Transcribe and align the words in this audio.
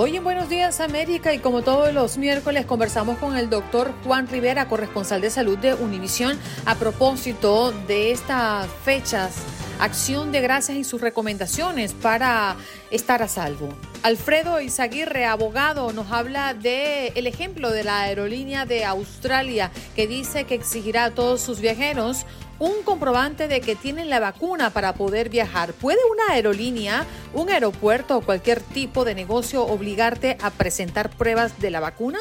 Hoy 0.00 0.14
en 0.14 0.22
Buenos 0.22 0.48
Días 0.48 0.78
América 0.78 1.34
y 1.34 1.40
como 1.40 1.62
todos 1.62 1.92
los 1.92 2.18
miércoles 2.18 2.64
conversamos 2.66 3.18
con 3.18 3.36
el 3.36 3.50
doctor 3.50 3.92
Juan 4.04 4.28
Rivera, 4.28 4.68
corresponsal 4.68 5.20
de 5.20 5.28
salud 5.28 5.58
de 5.58 5.74
Univisión, 5.74 6.38
a 6.66 6.76
propósito 6.76 7.72
de 7.88 8.12
estas 8.12 8.68
fechas, 8.84 9.34
acción 9.80 10.30
de 10.30 10.40
gracias 10.40 10.78
y 10.78 10.84
sus 10.84 11.00
recomendaciones 11.00 11.94
para 11.94 12.54
estar 12.92 13.24
a 13.24 13.26
salvo. 13.26 13.70
Alfredo 14.04 14.60
Izaguirre, 14.60 15.24
abogado, 15.24 15.92
nos 15.92 16.12
habla 16.12 16.54
de 16.54 17.08
ejemplo 17.08 17.72
de 17.72 17.82
la 17.82 18.02
aerolínea 18.02 18.66
de 18.66 18.84
Australia 18.84 19.72
que 19.96 20.06
dice 20.06 20.44
que 20.44 20.54
exigirá 20.54 21.06
a 21.06 21.10
todos 21.10 21.40
sus 21.40 21.58
viajeros 21.58 22.24
un 22.58 22.82
comprobante 22.82 23.48
de 23.48 23.60
que 23.60 23.76
tienen 23.76 24.10
la 24.10 24.20
vacuna 24.20 24.70
para 24.70 24.94
poder 24.94 25.28
viajar. 25.28 25.72
¿Puede 25.72 25.98
una 26.10 26.34
aerolínea, 26.34 27.06
un 27.34 27.50
aeropuerto 27.50 28.16
o 28.16 28.20
cualquier 28.20 28.60
tipo 28.60 29.04
de 29.04 29.14
negocio 29.14 29.64
obligarte 29.64 30.36
a 30.42 30.50
presentar 30.50 31.10
pruebas 31.10 31.60
de 31.60 31.70
la 31.70 31.80
vacuna? 31.80 32.18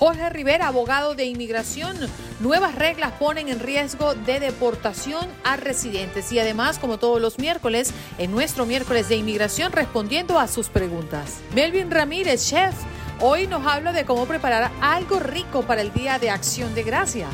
Jorge 0.00 0.30
Rivera, 0.30 0.68
abogado 0.68 1.14
de 1.14 1.26
inmigración, 1.26 1.94
nuevas 2.40 2.74
reglas 2.74 3.12
ponen 3.18 3.50
en 3.50 3.60
riesgo 3.60 4.14
de 4.14 4.40
deportación 4.40 5.28
a 5.44 5.58
residentes 5.58 6.32
y 6.32 6.38
además, 6.38 6.78
como 6.78 6.98
todos 6.98 7.20
los 7.20 7.38
miércoles, 7.38 7.92
en 8.16 8.30
nuestro 8.30 8.64
miércoles 8.64 9.10
de 9.10 9.16
inmigración 9.16 9.72
respondiendo 9.72 10.38
a 10.38 10.48
sus 10.48 10.70
preguntas. 10.70 11.40
Melvin 11.54 11.90
Ramírez, 11.90 12.48
chef, 12.48 12.74
hoy 13.20 13.46
nos 13.46 13.66
habla 13.66 13.92
de 13.92 14.06
cómo 14.06 14.24
preparar 14.24 14.70
algo 14.80 15.18
rico 15.18 15.64
para 15.64 15.82
el 15.82 15.92
Día 15.92 16.18
de 16.18 16.30
Acción 16.30 16.74
de 16.74 16.82
Gracia. 16.82 17.28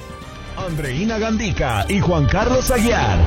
Andreina 0.56 1.19
Gandica 1.19 1.84
y 1.88 2.01
Juan 2.01 2.27
Carlos 2.27 2.70
Aguiar 2.70 3.19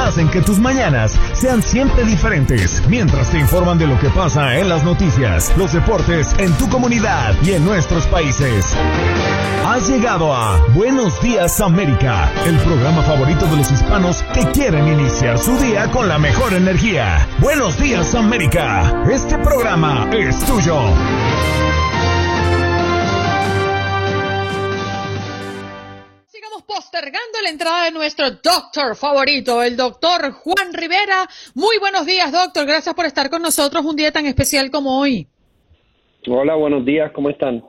hacen 0.00 0.28
que 0.28 0.40
tus 0.40 0.58
mañanas 0.58 1.18
sean 1.34 1.62
siempre 1.62 2.04
diferentes 2.04 2.82
mientras 2.88 3.30
te 3.30 3.38
informan 3.38 3.78
de 3.78 3.86
lo 3.86 3.98
que 3.98 4.08
pasa 4.10 4.58
en 4.58 4.68
las 4.68 4.82
noticias, 4.82 5.52
los 5.56 5.72
deportes, 5.72 6.34
en 6.38 6.52
tu 6.54 6.68
comunidad 6.68 7.34
y 7.42 7.52
en 7.52 7.64
nuestros 7.64 8.06
países. 8.06 8.74
Has 9.64 9.88
llegado 9.88 10.34
a 10.34 10.66
Buenos 10.74 11.20
Días 11.20 11.60
América, 11.60 12.32
el 12.46 12.56
programa 12.58 13.02
favorito 13.02 13.46
de 13.46 13.56
los 13.56 13.70
hispanos 13.70 14.24
que 14.34 14.50
quieren 14.50 14.88
iniciar 14.88 15.38
su 15.38 15.56
día 15.58 15.90
con 15.90 16.08
la 16.08 16.18
mejor 16.18 16.54
energía. 16.54 17.28
Buenos 17.38 17.78
Días 17.78 18.14
América, 18.14 19.04
este 19.12 19.38
programa 19.38 20.08
es 20.12 20.38
tuyo. 20.44 20.80
Postergando 26.90 27.38
la 27.44 27.50
entrada 27.50 27.84
de 27.84 27.92
nuestro 27.92 28.30
doctor 28.32 28.96
favorito, 28.96 29.62
el 29.62 29.76
doctor 29.76 30.32
Juan 30.32 30.72
Rivera. 30.72 31.28
Muy 31.54 31.78
buenos 31.78 32.04
días, 32.04 32.32
doctor. 32.32 32.66
Gracias 32.66 32.94
por 32.96 33.06
estar 33.06 33.30
con 33.30 33.42
nosotros 33.42 33.84
un 33.84 33.94
día 33.94 34.10
tan 34.10 34.26
especial 34.26 34.72
como 34.72 34.98
hoy. 34.98 35.28
Hola, 36.26 36.56
buenos 36.56 36.84
días. 36.84 37.12
¿Cómo 37.12 37.30
están? 37.30 37.62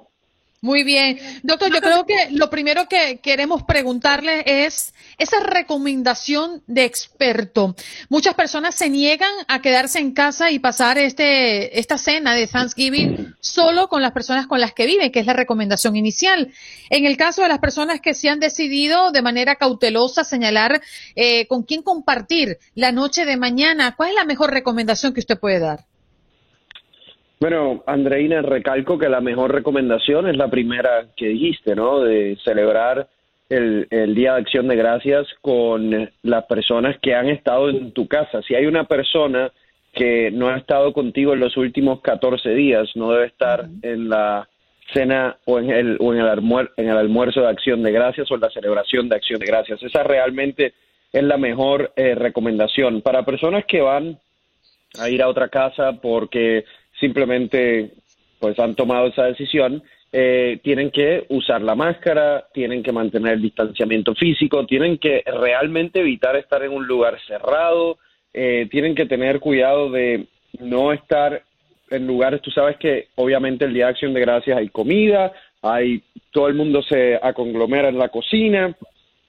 Muy 0.63 0.83
bien. 0.83 1.17
Doctor, 1.41 1.73
yo 1.73 1.81
creo 1.81 2.05
que 2.05 2.29
lo 2.33 2.51
primero 2.51 2.87
que 2.87 3.19
queremos 3.19 3.63
preguntarle 3.63 4.43
es 4.45 4.93
esa 5.17 5.39
recomendación 5.39 6.61
de 6.67 6.85
experto. 6.85 7.75
Muchas 8.09 8.35
personas 8.35 8.75
se 8.75 8.87
niegan 8.91 9.31
a 9.47 9.63
quedarse 9.63 9.97
en 9.97 10.13
casa 10.13 10.51
y 10.51 10.59
pasar 10.59 10.99
este, 10.99 11.79
esta 11.79 11.97
cena 11.97 12.35
de 12.35 12.45
Thanksgiving 12.45 13.35
solo 13.39 13.87
con 13.87 14.03
las 14.03 14.11
personas 14.11 14.45
con 14.45 14.61
las 14.61 14.73
que 14.73 14.85
viven, 14.85 15.11
que 15.11 15.21
es 15.21 15.25
la 15.25 15.33
recomendación 15.33 15.95
inicial. 15.95 16.53
En 16.91 17.05
el 17.07 17.17
caso 17.17 17.41
de 17.41 17.47
las 17.47 17.57
personas 17.57 17.99
que 17.99 18.13
se 18.13 18.29
han 18.29 18.39
decidido 18.39 19.11
de 19.11 19.23
manera 19.23 19.55
cautelosa 19.55 20.23
señalar 20.23 20.79
eh, 21.15 21.47
con 21.47 21.63
quién 21.63 21.81
compartir 21.81 22.59
la 22.75 22.91
noche 22.91 23.25
de 23.25 23.35
mañana, 23.35 23.95
¿cuál 23.95 24.09
es 24.09 24.15
la 24.15 24.25
mejor 24.25 24.51
recomendación 24.51 25.11
que 25.11 25.21
usted 25.21 25.39
puede 25.39 25.57
dar? 25.57 25.87
Bueno, 27.41 27.83
Andreina, 27.87 28.43
recalco 28.43 28.99
que 28.99 29.09
la 29.09 29.19
mejor 29.19 29.51
recomendación 29.51 30.27
es 30.27 30.37
la 30.37 30.51
primera 30.51 31.07
que 31.17 31.29
dijiste, 31.29 31.75
¿no? 31.75 32.01
De 32.01 32.37
celebrar 32.43 33.07
el, 33.49 33.87
Día 34.13 34.33
de 34.33 34.41
Acción 34.41 34.67
de 34.67 34.75
Gracias 34.75 35.27
con 35.41 36.07
las 36.21 36.45
personas 36.45 36.99
que 37.01 37.15
han 37.15 37.29
estado 37.29 37.71
en 37.71 37.93
tu 37.93 38.07
casa. 38.07 38.43
Si 38.43 38.53
hay 38.53 38.67
una 38.67 38.83
persona 38.83 39.51
que 39.91 40.29
no 40.29 40.49
ha 40.49 40.57
estado 40.57 40.93
contigo 40.93 41.33
en 41.33 41.39
los 41.39 41.57
últimos 41.57 42.01
14 42.01 42.51
días, 42.51 42.91
no 42.93 43.11
debe 43.11 43.25
estar 43.25 43.67
en 43.81 44.07
la 44.07 44.47
cena 44.93 45.37
o 45.45 45.57
en 45.57 45.71
el, 45.71 45.97
o 45.99 46.13
en 46.13 46.19
el, 46.19 46.69
en 46.77 46.89
el 46.89 46.97
almuerzo 46.97 47.41
de 47.41 47.49
Acción 47.49 47.81
de 47.81 47.91
Gracias 47.91 48.29
o 48.29 48.35
en 48.35 48.41
la 48.41 48.51
celebración 48.51 49.09
de 49.09 49.15
Acción 49.15 49.39
de 49.39 49.47
Gracias. 49.47 49.81
Esa 49.81 50.03
realmente 50.03 50.75
es 51.11 51.23
la 51.23 51.37
mejor 51.37 51.91
eh, 51.95 52.13
recomendación. 52.13 53.01
Para 53.01 53.25
personas 53.25 53.65
que 53.65 53.81
van 53.81 54.19
a 54.99 55.09
ir 55.09 55.23
a 55.23 55.27
otra 55.27 55.49
casa 55.49 55.93
porque 55.93 56.65
simplemente 57.01 57.91
pues 58.39 58.57
han 58.59 58.75
tomado 58.75 59.07
esa 59.07 59.25
decisión, 59.25 59.83
eh, 60.13 60.59
tienen 60.63 60.91
que 60.91 61.25
usar 61.29 61.61
la 61.61 61.75
máscara, 61.75 62.45
tienen 62.53 62.81
que 62.83 62.91
mantener 62.91 63.33
el 63.33 63.41
distanciamiento 63.41 64.15
físico, 64.15 64.65
tienen 64.65 64.97
que 64.97 65.23
realmente 65.25 65.99
evitar 65.99 66.35
estar 66.37 66.63
en 66.63 66.71
un 66.71 66.87
lugar 66.87 67.17
cerrado, 67.27 67.97
eh, 68.33 68.67
tienen 68.71 68.95
que 68.95 69.05
tener 69.05 69.39
cuidado 69.39 69.91
de 69.91 70.27
no 70.59 70.93
estar 70.93 71.43
en 71.89 72.07
lugares, 72.07 72.41
tú 72.41 72.51
sabes 72.51 72.77
que 72.77 73.07
obviamente 73.15 73.65
el 73.65 73.73
Día 73.73 73.85
de 73.85 73.91
Acción 73.91 74.13
de 74.13 74.21
Gracias 74.21 74.57
hay 74.57 74.69
comida, 74.69 75.33
hay 75.61 76.01
todo 76.31 76.47
el 76.47 76.53
mundo 76.55 76.81
se 76.81 77.19
aconglomera 77.21 77.89
en 77.89 77.97
la 77.97 78.09
cocina, 78.09 78.75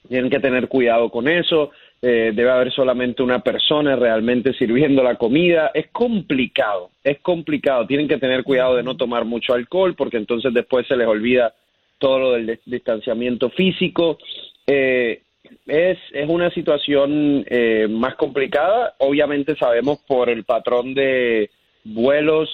tienen 0.09 0.31
que 0.31 0.41
tener 0.41 0.69
cuidado 0.69 1.11
con 1.11 1.29
eso, 1.29 1.73
eh, 2.05 2.33
debe 2.35 2.51
haber 2.51 2.73
solamente 2.73 3.23
una 3.23 3.39
persona 3.45 3.95
realmente 3.95 4.53
sirviendo 4.55 5.05
la 5.05 5.15
comida. 5.15 5.71
Es 5.73 5.87
complicado, 5.93 6.91
es 7.05 7.21
complicado. 7.21 7.87
Tienen 7.87 8.09
que 8.09 8.19
tener 8.19 8.43
cuidado 8.43 8.75
de 8.75 8.83
no 8.83 8.97
tomar 8.97 9.25
mucho 9.25 9.55
alcohol 9.55 9.95
porque 9.95 10.17
entonces 10.17 10.53
después 10.53 10.85
se 10.89 10.97
les 10.97 11.07
olvida 11.07 11.55
todo 11.99 12.19
lo 12.19 12.33
del 12.33 12.59
distanciamiento 12.67 13.51
físico. 13.51 14.19
Eh, 14.67 15.23
es, 15.69 15.99
es 16.13 16.29
una 16.29 16.51
situación 16.51 17.45
eh, 17.49 17.87
más 17.89 18.17
complicada. 18.17 18.95
Obviamente 18.99 19.55
sabemos 19.55 20.01
por 20.05 20.29
el 20.29 20.43
patrón 20.43 20.95
de 20.95 21.51
vuelos 21.85 22.51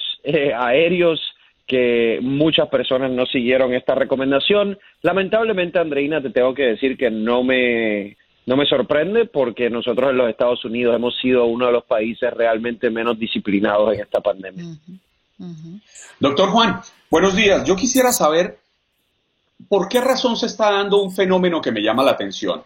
aéreos 0.55 1.19
que 1.65 2.19
muchas 2.21 2.67
personas 2.67 3.09
no 3.09 3.25
siguieron 3.25 3.73
esta 3.73 3.95
recomendación. 3.95 4.77
Lamentablemente, 5.01 5.79
Andreina, 5.79 6.21
te 6.21 6.29
tengo 6.29 6.53
que 6.53 6.67
decir 6.67 6.97
que 6.97 7.09
no 7.09 7.43
me 7.43 8.15
no 8.49 8.57
me 8.57 8.65
sorprende 8.65 9.25
porque 9.25 9.69
nosotros 9.69 10.09
en 10.09 10.17
los 10.17 10.27
Estados 10.27 10.65
Unidos 10.65 10.95
hemos 10.95 11.15
sido 11.21 11.45
uno 11.45 11.67
de 11.67 11.71
los 11.71 11.83
países 11.83 12.33
realmente 12.33 12.89
menos 12.89 13.19
disciplinados 13.19 13.93
en 13.93 14.01
esta 14.01 14.21
pandemia. 14.21 14.65
Doctor 16.19 16.49
Juan, 16.49 16.81
buenos 17.11 17.35
días. 17.35 17.63
Yo 17.63 17.75
quisiera 17.75 18.11
saber 18.11 18.57
por 19.67 19.87
qué 19.87 20.01
razón 20.01 20.35
se 20.35 20.47
está 20.47 20.71
dando 20.71 20.99
un 20.99 21.11
fenómeno 21.11 21.61
que 21.61 21.71
me 21.71 21.83
llama 21.83 22.03
la 22.03 22.09
atención. 22.09 22.63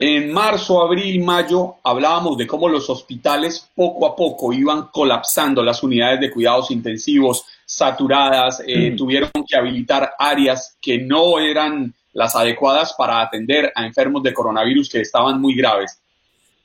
En 0.00 0.32
marzo, 0.32 0.82
abril, 0.82 1.22
mayo 1.22 1.76
hablábamos 1.84 2.36
de 2.36 2.48
cómo 2.48 2.68
los 2.68 2.90
hospitales 2.90 3.70
poco 3.76 4.04
a 4.04 4.16
poco 4.16 4.52
iban 4.52 4.88
colapsando, 4.88 5.62
las 5.62 5.80
unidades 5.84 6.18
de 6.18 6.30
cuidados 6.32 6.72
intensivos 6.72 7.44
saturadas, 7.64 8.60
eh, 8.66 8.90
mm. 8.90 8.96
tuvieron 8.96 9.30
que 9.46 9.56
habilitar 9.56 10.14
áreas 10.18 10.76
que 10.80 10.98
no 10.98 11.38
eran 11.38 11.94
las 12.12 12.36
adecuadas 12.36 12.94
para 12.96 13.20
atender 13.20 13.72
a 13.74 13.86
enfermos 13.86 14.22
de 14.22 14.34
coronavirus 14.34 14.88
que 14.88 15.00
estaban 15.00 15.40
muy 15.40 15.54
graves. 15.54 16.00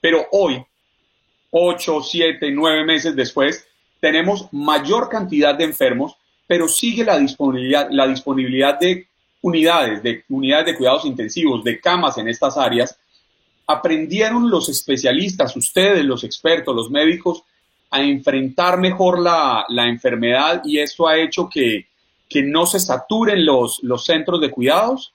Pero 0.02 0.26
hoy, 0.32 0.64
ocho, 1.52 2.02
siete, 2.02 2.52
nueve 2.52 2.84
meses 2.84 3.16
después, 3.16 3.68
tenemos 4.00 4.48
mayor 4.52 5.10
cantidad 5.10 5.56
de 5.56 5.64
enfermos, 5.64 6.16
pero 6.46 6.68
sigue 6.68 7.04
la 7.04 7.18
disponibilidad, 7.18 7.90
la 7.92 8.08
disponibilidad 8.08 8.80
de 8.80 9.08
unidades, 9.42 10.04
de 10.04 10.24
unidades 10.30 10.66
de 10.68 10.76
cuidados 10.76 11.06
intensivos, 11.06 11.64
de 11.64 11.80
camas 11.80 12.18
en 12.18 12.28
estas 12.28 12.58
áreas. 12.58 12.98
Aprendieron 13.66 14.50
los 14.50 14.70
especialistas, 14.70 15.56
ustedes, 15.56 16.06
los 16.06 16.24
expertos, 16.24 16.76
los 16.76 16.90
médicos, 16.90 17.44
a 17.90 18.02
enfrentar 18.02 18.78
mejor 18.78 19.20
la, 19.20 19.66
enfermedad 19.70 20.62
y 20.66 20.80
esto 20.80 21.08
ha 21.08 21.18
hecho 21.18 21.50
que, 21.50 21.88
que 22.30 22.44
no 22.44 22.66
se 22.66 22.80
saturen 22.80 23.46
los, 23.46 23.80
los 23.82 24.06
centros 24.06 24.42
de 24.42 24.52
cuidados? 24.52 25.14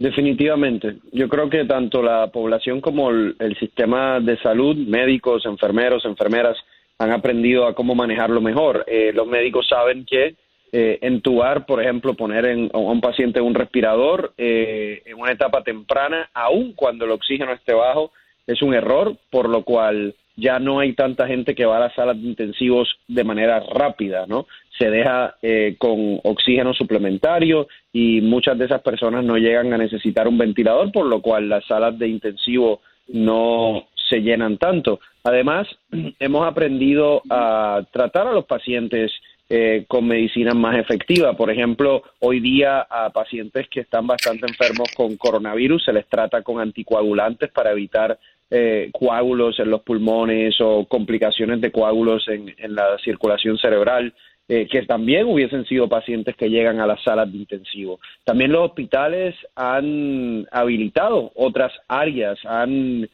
Definitivamente. 0.00 0.96
Yo 1.12 1.28
creo 1.28 1.50
que 1.50 1.66
tanto 1.66 2.02
la 2.02 2.28
población 2.28 2.80
como 2.80 3.10
el, 3.10 3.56
sistema 3.60 4.18
de 4.18 4.38
salud, 4.38 4.74
médicos, 4.74 5.44
enfermeros, 5.44 6.06
enfermeras, 6.06 6.56
han 6.98 7.12
aprendido 7.12 7.66
a 7.66 7.74
cómo 7.74 7.94
manejarlo 7.94 8.40
mejor. 8.40 8.82
Eh, 8.86 9.12
los 9.12 9.26
médicos 9.26 9.68
saben 9.68 10.06
que 10.06 10.36
eh, 10.72 10.98
entubar, 11.02 11.66
por 11.66 11.82
ejemplo, 11.82 12.14
poner 12.14 12.46
en, 12.46 12.70
a 12.72 12.78
un 12.78 13.02
paciente 13.02 13.42
un 13.42 13.54
respirador 13.54 14.32
eh, 14.38 15.02
en 15.04 15.20
una 15.20 15.32
etapa 15.32 15.62
temprana, 15.62 16.30
aun 16.32 16.72
cuando 16.72 17.04
el 17.04 17.10
oxígeno 17.10 17.52
esté 17.52 17.74
bajo, 17.74 18.10
es 18.46 18.62
un 18.62 18.72
error, 18.72 19.14
por 19.28 19.50
lo 19.50 19.64
cual 19.64 20.14
ya 20.40 20.58
no 20.58 20.80
hay 20.80 20.94
tanta 20.94 21.26
gente 21.26 21.54
que 21.54 21.66
va 21.66 21.76
a 21.76 21.80
las 21.80 21.94
salas 21.94 22.20
de 22.20 22.28
intensivos 22.28 22.88
de 23.06 23.24
manera 23.24 23.60
rápida, 23.60 24.26
¿no? 24.26 24.46
Se 24.78 24.90
deja 24.90 25.36
eh, 25.42 25.76
con 25.78 26.20
oxígeno 26.24 26.72
suplementario 26.72 27.68
y 27.92 28.20
muchas 28.22 28.56
de 28.58 28.64
esas 28.64 28.80
personas 28.80 29.24
no 29.24 29.36
llegan 29.36 29.72
a 29.72 29.78
necesitar 29.78 30.26
un 30.26 30.38
ventilador, 30.38 30.90
por 30.90 31.06
lo 31.06 31.20
cual 31.20 31.48
las 31.48 31.66
salas 31.66 31.98
de 31.98 32.08
intensivo 32.08 32.80
no 33.08 33.88
se 34.08 34.22
llenan 34.22 34.56
tanto. 34.56 35.00
Además, 35.24 35.68
hemos 36.18 36.46
aprendido 36.46 37.22
a 37.28 37.82
tratar 37.92 38.26
a 38.26 38.32
los 38.32 38.46
pacientes 38.46 39.12
eh, 39.52 39.84
con 39.88 40.06
medicinas 40.06 40.54
más 40.54 40.78
efectivas. 40.78 41.34
Por 41.36 41.50
ejemplo, 41.50 42.04
hoy 42.20 42.40
día 42.40 42.86
a 42.88 43.10
pacientes 43.10 43.68
que 43.68 43.80
están 43.80 44.06
bastante 44.06 44.46
enfermos 44.46 44.88
con 44.96 45.16
coronavirus 45.16 45.84
se 45.84 45.92
les 45.92 46.06
trata 46.06 46.42
con 46.42 46.60
anticoagulantes 46.60 47.50
para 47.50 47.72
evitar 47.72 48.16
eh, 48.50 48.90
coágulos 48.92 49.58
en 49.60 49.70
los 49.70 49.82
pulmones 49.82 50.60
o 50.60 50.84
complicaciones 50.86 51.60
de 51.60 51.70
coágulos 51.70 52.28
en, 52.28 52.54
la 52.74 52.98
circulación 52.98 53.58
cerebral. 53.58 54.12
Eh, 54.52 54.66
que 54.66 54.82
también 54.82 55.26
hubiesen 55.26 55.64
sido 55.66 55.88
pacientes 55.88 56.34
que 56.34 56.50
llegan 56.50 56.80
a 56.80 56.86
las 56.86 57.00
salas 57.04 57.30
de 57.30 57.38
intensivo. 57.38 58.00
También 58.24 58.50
los 58.50 58.70
hospitales 58.70 59.36
han 59.54 60.44
habilitado 60.50 61.30
otras 61.36 61.72
áreas, 61.86 62.36
han 62.44 63.08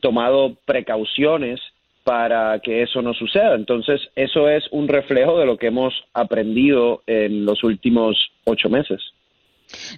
tomado 0.00 0.56
precauciones 0.64 1.60
para 2.02 2.58
que 2.58 2.82
eso 2.82 3.02
no 3.02 3.14
suceda. 3.14 3.54
Entonces, 3.54 4.00
eso 4.16 4.48
es 4.48 4.66
un 4.72 4.88
reflejo 4.88 5.38
de 5.38 5.46
lo 5.46 5.56
que 5.56 5.68
hemos 5.68 5.94
aprendido 6.12 7.02
en 7.06 7.44
los 7.44 7.62
últimos 7.62 8.32
ocho 8.44 8.68
meses. 8.68 9.00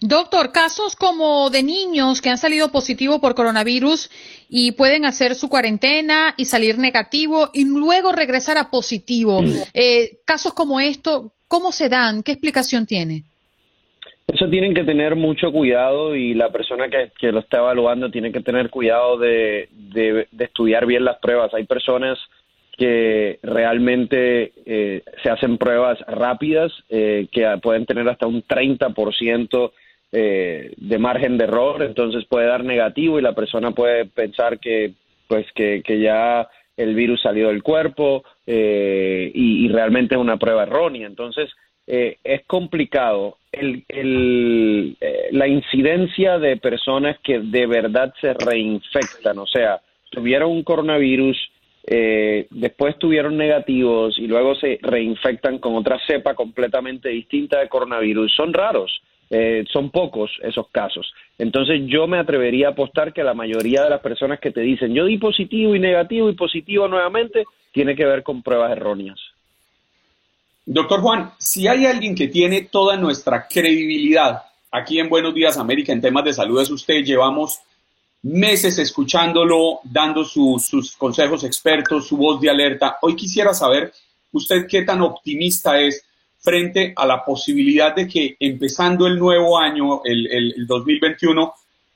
Doctor, 0.01 0.53
casos 0.53 0.97
como 0.97 1.51
de 1.51 1.63
niños 1.63 2.21
que 2.21 2.31
han 2.31 2.39
salido 2.39 2.71
positivo 2.71 3.21
por 3.21 3.35
coronavirus 3.35 4.11
y 4.49 4.73
pueden 4.73 5.05
hacer 5.05 5.35
su 5.35 5.49
cuarentena 5.49 6.35
y 6.37 6.45
salir 6.45 6.79
negativo 6.79 7.51
y 7.53 7.65
luego 7.65 8.13
regresar 8.13 8.59
a 8.59 8.71
positivo. 8.71 9.43
Eh, 9.75 10.19
casos 10.25 10.53
como 10.55 10.81
esto, 10.81 11.33
¿cómo 11.49 11.73
se 11.73 11.89
dan? 11.89 12.23
¿Qué 12.23 12.33
explicación 12.33 12.87
tiene? 12.87 13.25
Eso 14.27 14.49
tienen 14.49 14.75
que 14.75 14.85
tener 14.85 15.17
mucho 15.17 15.51
cuidado 15.53 16.15
y 16.15 16.33
la 16.35 16.51
persona 16.51 16.89
que, 16.89 17.33
lo 17.33 17.41
está 17.41 17.59
evaluando 17.59 18.11
tiene 18.11 18.33
que 18.33 18.41
tener 18.41 18.71
cuidado 18.71 19.19
de, 19.19 19.69
estudiar 20.39 20.87
bien 20.87 21.05
las 21.05 21.19
pruebas. 21.19 21.53
Hay 21.53 21.65
personas 21.65 22.19
que 22.83 23.39
realmente 23.43 24.53
eh, 24.67 25.03
se 25.23 25.31
hacen 25.31 25.59
pruebas 25.59 25.99
rápidas 26.07 26.73
eh, 26.89 27.29
que 27.31 27.47
pueden 27.63 27.87
tener 27.87 28.09
hasta 28.09 28.27
un 28.27 28.43
30% 28.43 29.73
eh, 30.11 30.73
de 30.77 30.99
margen 30.99 31.39
de 31.39 31.45
error, 31.45 31.83
entonces 31.83 32.25
puede 32.25 32.47
dar 32.47 32.65
negativo 32.65 33.19
y 33.19 33.23
la 33.23 33.35
persona 33.35 33.71
puede 33.71 34.07
pensar 34.07 34.59
que 34.59 34.95
pues 35.29 35.47
que, 35.55 35.83
ya 36.01 36.49
el 36.77 36.95
virus 36.95 37.23
salió 37.23 37.49
del 37.49 37.63
cuerpo 37.63 38.25
y, 38.47 38.53
y 39.65 39.69
realmente 39.69 40.15
es 40.15 40.21
una 40.21 40.37
prueba 40.37 40.65
errónea. 40.65 41.07
Entonces, 41.07 41.49
eh, 41.87 42.19
es 42.23 42.45
complicado. 42.47 43.39
El, 43.51 43.85
eh, 43.89 45.29
la 45.33 45.47
incidencia 45.47 46.39
de 46.39 46.57
personas 46.57 47.19
que 47.23 47.41
de 47.41 47.67
verdad 47.67 48.15
se 48.21 48.35
reinfectan, 48.35 49.39
o 49.39 49.47
sea, 49.47 49.81
tuvieron 50.11 50.51
un 50.53 50.63
coronavirus, 50.63 51.37
eh, 51.85 52.47
después 52.51 52.99
tuvieron 52.99 53.37
negativos 53.37 54.19
y 54.19 54.27
luego 54.27 54.55
se 54.55 54.79
reinfectan 54.83 55.59
con 55.59 55.75
otra 55.75 55.99
cepa 56.07 56.35
completamente 56.35 57.09
distinta 57.09 57.61
de 57.61 57.69
coronavirus, 57.69 58.33
son 58.35 58.53
raros. 58.53 59.03
son 59.73 59.91
pocos 59.91 60.31
esos 60.43 60.69
casos. 60.69 61.11
Entonces 61.39 61.81
yo 61.87 62.07
me 62.07 62.19
atrevería 62.19 62.69
a 62.69 62.71
apostar 62.73 63.15
que 63.15 63.25
la 63.25 63.33
mayoría 63.33 63.83
de 63.83 63.89
las 63.89 64.01
personas 64.01 64.39
que 64.39 64.51
te 64.51 64.61
dicen 64.61 64.93
yo 64.93 65.07
di 65.07 65.17
positivo 65.17 65.75
y 65.75 65.81
negativo 65.81 66.29
y 66.29 66.35
positivo 66.35 66.87
nuevamente 66.87 67.45
tiene 67.73 67.97
que 67.97 68.05
ver 68.05 68.23
con 68.23 68.43
pruebas 68.43 68.73
erróneas. 68.73 69.19
Doctor 70.65 71.01
Juan, 71.01 71.33
si 71.39 71.67
hay 71.67 71.87
alguien 71.87 72.15
que 72.15 72.29
tiene 72.29 72.69
toda 72.71 72.97
nuestra 72.97 73.49
credibilidad 73.49 74.43
aquí 74.71 75.01
en 75.01 75.09
Buenos 75.09 75.35
Días 75.35 75.59
América 75.59 75.93
en 75.93 76.01
temas 76.01 76.25
de 76.25 76.33
salud 76.33 76.61
es 76.61 76.71
usted, 76.71 77.03
llevamos 77.03 77.61
meses 78.23 78.79
escuchándolo, 78.79 79.81
dando 79.85 80.25
sus 80.25 80.97
consejos 80.97 81.45
expertos, 81.45 82.07
su 82.07 82.17
voz 82.17 82.41
de 82.41 82.51
alerta. 82.51 82.99
Hoy 83.03 83.17
quisiera 83.17 83.53
saber 83.53 83.93
usted 84.33 84.67
qué 84.69 84.83
tan 84.83 85.03
optimista 85.03 85.79
es 85.81 86.05
frente 86.41 86.93
a 86.97 87.07
la 87.07 87.25
posibilidad 87.25 87.95
de 87.95 88.09
que 88.09 88.37
empezando 88.39 89.07
el 89.07 89.19
nuevo 89.19 89.59
año, 89.59 90.03
el, 90.05 90.27
el 90.27 90.67
2021, 90.67 91.55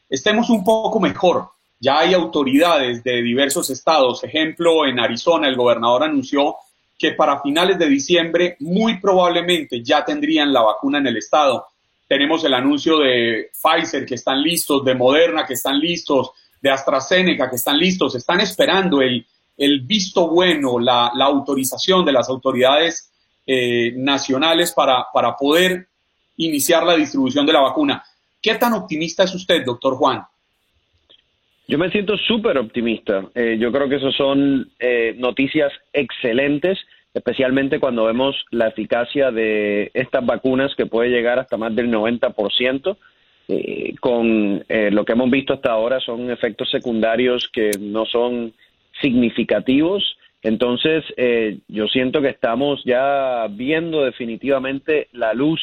estemos 0.09 0.51
un 0.51 0.65
poco 0.65 1.01
mejor. 1.01 1.49
Ya 1.81 1.99
hay 1.99 2.15
autoridades 2.15 3.03
de 3.05 3.23
diversos 3.23 3.71
estados. 3.71 4.23
Ejemplo, 4.25 4.87
en 4.87 4.99
Arizona 4.99 5.49
el 5.49 5.57
gobernador 5.57 6.05
anunció 6.05 6.57
que 6.99 7.13
para 7.13 7.41
finales 7.43 7.79
de 7.79 7.89
diciembre 7.89 8.57
muy 8.61 8.99
probablemente 9.01 9.83
ya 9.83 10.05
tendrían 10.05 10.53
la 10.53 10.63
vacuna 10.63 10.99
en 10.99 11.09
el 11.09 11.17
estado. 11.19 11.67
Tenemos 12.09 12.45
el 12.45 12.55
anuncio 12.55 12.99
de 12.99 13.51
Pfizer 13.53 14.07
que 14.07 14.15
están 14.15 14.43
listos, 14.43 14.85
de 14.85 14.95
Moderna 14.95 15.45
que 15.47 15.55
están 15.55 15.79
listos, 15.79 16.31
de 16.61 16.71
AstraZeneca 16.71 17.51
que 17.51 17.57
están 17.57 17.79
listos, 17.79 18.15
están 18.15 18.41
esperando 18.41 19.03
el, 19.03 19.27
el 19.57 19.81
visto 19.81 20.29
bueno, 20.29 20.79
la, 20.79 21.11
autorización 21.21 22.05
de 22.05 22.13
las 22.13 22.29
autoridades 22.29 23.13
eh, 23.47 23.93
nacionales 23.97 24.73
para, 24.73 25.07
para 25.13 25.37
poder 25.37 25.89
iniciar 26.37 26.85
la 26.85 26.97
distribución 26.97 27.47
de 27.47 27.53
la 27.53 27.61
vacuna. 27.61 28.05
¿Qué 28.41 28.55
tan 28.55 28.75
optimista 28.75 29.25
es 29.25 29.35
usted, 29.35 29.65
doctor 29.65 29.97
Juan? 29.97 30.23
Yo 31.69 31.79
me 31.79 31.91
siento 31.91 32.17
súper 32.17 32.59
optimista. 32.59 33.25
Eh, 33.35 33.57
yo 33.59 33.73
creo 33.73 33.89
que 33.89 33.97
eso 33.97 34.13
son 34.13 34.71
eh, 34.79 35.15
noticias 35.17 35.73
excelentes, 35.93 36.79
especialmente 37.17 37.81
cuando 37.81 38.05
vemos 38.05 38.45
la 38.51 38.69
eficacia 38.69 39.31
de 39.31 39.91
estas 39.95 40.25
vacunas 40.25 40.75
que 40.75 40.85
puede 40.85 41.09
llegar 41.09 41.39
hasta 41.39 41.57
más 41.57 41.75
del 41.75 41.91
90%. 41.91 42.97
Eh, 43.49 43.95
con 44.01 44.65
lo 44.69 45.05
que 45.05 45.13
hemos 45.13 45.31
visto 45.31 45.55
hasta 45.55 45.71
ahora 45.71 46.01
son 46.01 46.31
efectos 46.31 46.69
secundarios 46.71 47.49
que 47.53 47.71
no 47.81 48.05
son 48.05 48.53
significativos. 49.01 50.19
Entonces, 50.43 51.05
yo 51.69 51.87
siento 51.89 52.21
que 52.21 52.29
estamos 52.29 52.83
ya 52.85 53.47
viendo 53.51 54.05
definitivamente 54.05 55.09
la 55.13 55.33
luz 55.33 55.61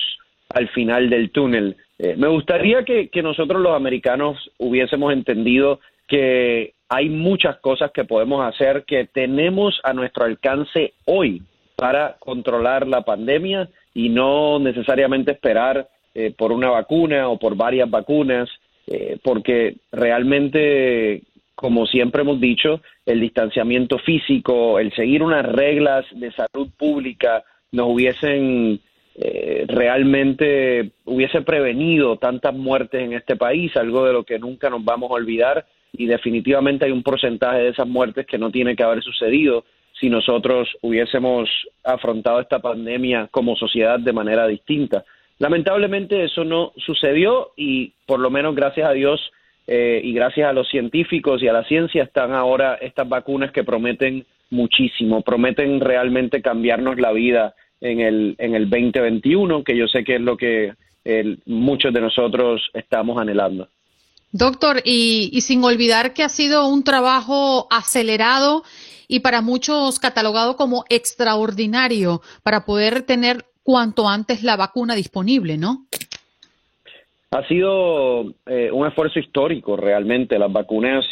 al 0.49 0.69
final 0.69 1.09
del 1.09 1.29
túnel. 1.31 1.77
me 2.17 2.27
gustaría 2.27 2.83
que, 2.83 3.09
nosotros 3.21 3.61
los 3.61 3.75
americanos 3.75 4.51
hubiésemos 4.57 5.13
entendido 5.13 5.79
que 6.07 6.73
hay 6.93 7.09
muchas 7.09 7.57
cosas 7.57 7.91
que 7.91 8.03
podemos 8.03 8.45
hacer 8.45 8.83
que 8.85 9.07
tenemos 9.11 9.79
a 9.83 9.93
nuestro 9.93 10.25
alcance 10.25 10.93
hoy 11.05 11.41
para 11.75 12.17
controlar 12.19 12.87
la 12.87 13.01
pandemia 13.01 13.67
y 13.95 14.09
no 14.09 14.59
necesariamente 14.59 15.31
esperar 15.31 15.87
eh, 16.13 16.31
por 16.37 16.51
una 16.51 16.69
vacuna 16.69 17.29
o 17.29 17.39
por 17.39 17.55
varias 17.55 17.89
vacunas, 17.89 18.47
eh, 18.85 19.17
porque 19.23 19.77
realmente, 19.91 21.23
como 21.55 21.87
siempre 21.87 22.21
hemos 22.21 22.39
dicho, 22.39 22.79
el 23.07 23.21
distanciamiento 23.21 23.97
físico, 23.97 24.77
el 24.77 24.93
seguir 24.93 25.23
unas 25.23 25.47
reglas 25.47 26.05
de 26.11 26.31
salud 26.31 26.69
pública 26.77 27.43
nos 27.71 27.87
hubiesen 27.87 28.79
eh, 29.15 29.65
realmente 29.67 30.91
hubiese 31.05 31.41
prevenido 31.41 32.17
tantas 32.17 32.53
muertes 32.53 33.01
en 33.01 33.13
este 33.13 33.35
país, 33.35 33.75
algo 33.77 34.05
de 34.05 34.13
lo 34.13 34.23
que 34.25 34.37
nunca 34.37 34.69
nos 34.69 34.85
vamos 34.85 35.09
a 35.09 35.15
olvidar 35.15 35.65
y 35.93 36.07
definitivamente 36.07 36.85
hay 36.85 36.91
un 36.91 37.03
porcentaje 37.03 37.59
de 37.59 37.69
esas 37.69 37.87
muertes 37.87 38.25
que 38.25 38.39
no 38.39 38.51
tiene 38.51 38.75
que 38.75 38.83
haber 38.83 39.03
sucedido 39.03 39.63
si 39.99 40.09
nosotros 40.09 40.67
hubiésemos 40.81 41.49
afrontado 41.83 42.41
esta 42.41 42.59
pandemia 42.59 43.27
como 43.31 43.55
sociedad 43.55 43.99
de 43.99 44.11
manera 44.11 44.47
distinta. 44.47 45.05
Lamentablemente 45.37 46.23
eso 46.23 46.43
no 46.43 46.73
sucedió 46.77 47.51
y 47.55 47.93
por 48.05 48.19
lo 48.19 48.29
menos 48.31 48.55
gracias 48.55 48.89
a 48.89 48.93
Dios 48.93 49.31
eh, 49.67 50.01
y 50.03 50.13
gracias 50.13 50.49
a 50.49 50.53
los 50.53 50.67
científicos 50.67 51.41
y 51.41 51.47
a 51.47 51.53
la 51.53 51.63
ciencia 51.63 52.03
están 52.03 52.33
ahora 52.33 52.75
estas 52.75 53.07
vacunas 53.07 53.51
que 53.51 53.63
prometen 53.63 54.25
muchísimo, 54.49 55.21
prometen 55.21 55.79
realmente 55.79 56.41
cambiarnos 56.41 56.99
la 56.99 57.11
vida 57.11 57.55
en 57.81 57.99
el, 57.99 58.35
en 58.39 58.55
el 58.55 58.69
2021, 58.69 59.63
que 59.63 59.77
yo 59.77 59.87
sé 59.87 60.03
que 60.03 60.15
es 60.15 60.21
lo 60.21 60.37
que 60.37 60.73
eh, 61.05 61.37
muchos 61.45 61.93
de 61.93 62.01
nosotros 62.01 62.69
estamos 62.73 63.19
anhelando. 63.19 63.67
Doctor, 64.33 64.81
y, 64.83 65.29
sin 65.41 65.63
olvidar 65.63 66.15
que 66.15 66.23
ha 66.23 66.29
sido 66.29 66.67
un 66.67 66.83
trabajo 66.83 67.67
acelerado 67.69 68.63
y 69.07 69.19
para 69.19 69.43
muchos 69.43 69.99
catalogado 69.99 70.55
como 70.55 70.85
extraordinario 70.89 72.21
para 72.41 72.65
poder 72.65 73.03
tener 73.03 73.45
cuanto 73.61 74.09
antes 74.09 74.41
la 74.41 74.57
vacuna 74.57 74.95
disponible, 74.95 75.59
¿no? 75.59 75.85
Ha 77.29 77.47
sido 77.47 78.33
eh, 78.47 78.71
un 78.71 78.87
esfuerzo 78.87 79.19
histórico 79.19 79.77
realmente. 79.77 80.39
Las 80.39 80.51
vacunas 80.51 81.05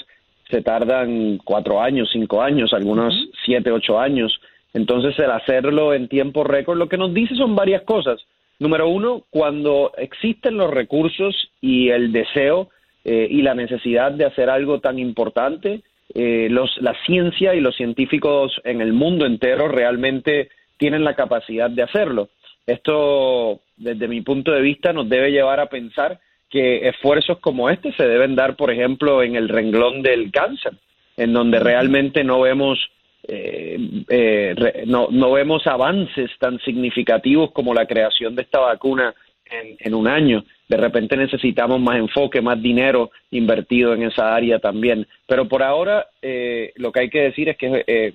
se 0.49 0.63
tardan 0.63 1.37
cuatro 1.43 1.79
años, 1.79 2.09
cinco 2.11 2.41
años, 2.41 2.73
algunos 2.73 3.13
siete, 3.45 3.71
ocho 3.71 3.99
años. 3.99 4.35
Entonces, 4.73 5.17
el 5.19 5.29
hacerlo 5.29 5.93
en 5.93 6.07
tiempo 6.07 6.43
récord 6.43 6.79
lo 6.79 6.89
que 6.89 6.97
nos 6.97 7.13
dice 7.13 7.35
son 7.35 7.55
varias 7.55 7.83
cosas. 7.83 8.19
Número 8.57 8.89
uno, 8.89 9.25
cuando 9.29 9.91
existen 9.97 10.57
los 10.57 10.71
recursos 10.71 11.35
y 11.61 11.89
el 11.89 12.11
deseo, 12.11 12.69
eh, 13.03 13.27
y 13.29 13.41
la 13.41 13.55
necesidad 13.55 14.11
de 14.11 14.25
hacer 14.25 14.49
algo 14.49 14.79
tan 14.79 14.99
importante. 14.99 15.81
Eh, 16.13 16.47
los, 16.49 16.77
la 16.81 16.93
ciencia 17.05 17.55
y 17.55 17.61
los 17.61 17.75
científicos 17.75 18.59
en 18.63 18.81
el 18.81 18.93
mundo 18.93 19.25
entero 19.25 19.67
realmente 19.67 20.49
tienen 20.77 21.03
la 21.03 21.15
capacidad 21.15 21.69
de 21.69 21.83
hacerlo. 21.83 22.29
Esto, 22.65 23.61
desde 23.77 24.07
mi 24.07 24.21
punto 24.21 24.51
de 24.51 24.61
vista, 24.61 24.93
nos 24.93 25.07
debe 25.09 25.31
llevar 25.31 25.59
a 25.59 25.67
pensar 25.67 26.19
que 26.49 26.87
esfuerzos 26.87 27.39
como 27.39 27.69
este 27.69 27.93
se 27.93 28.07
deben 28.07 28.35
dar, 28.35 28.55
por 28.55 28.71
ejemplo, 28.71 29.23
en 29.23 29.35
el 29.35 29.47
renglón 29.49 30.01
del 30.01 30.31
cáncer. 30.31 30.73
en 31.17 31.33
donde 31.33 31.59
realmente 31.59 32.23
no 32.23 32.41
vemos 32.41 32.79
eh, 33.27 33.77
eh, 34.09 34.83
no, 34.87 35.09
no 35.11 35.31
vemos 35.31 35.67
avances 35.67 36.31
tan 36.39 36.59
significativos 36.59 37.51
como 37.51 37.73
la 37.73 37.85
creación 37.85 38.35
de 38.35 38.41
esta 38.41 38.59
vacuna 38.59 39.13
en, 39.51 39.93
un 39.93 40.07
año. 40.07 40.43
De 40.67 40.77
repente 40.77 41.17
necesitamos 41.17 41.79
más 41.79 41.97
enfoque, 41.97 42.41
más 42.41 42.61
dinero 42.61 43.11
invertido 43.31 43.93
en 43.93 44.03
esa 44.03 44.33
área 44.33 44.59
también. 44.59 45.07
Pero 45.27 45.47
por 45.47 45.63
ahora 45.63 46.07
eh, 46.21 46.71
lo 46.75 46.91
que 46.91 47.01
hay 47.01 47.09
que 47.09 47.21
decir 47.21 47.49
es 47.49 47.57
que 47.57 47.83
eh, 47.87 48.13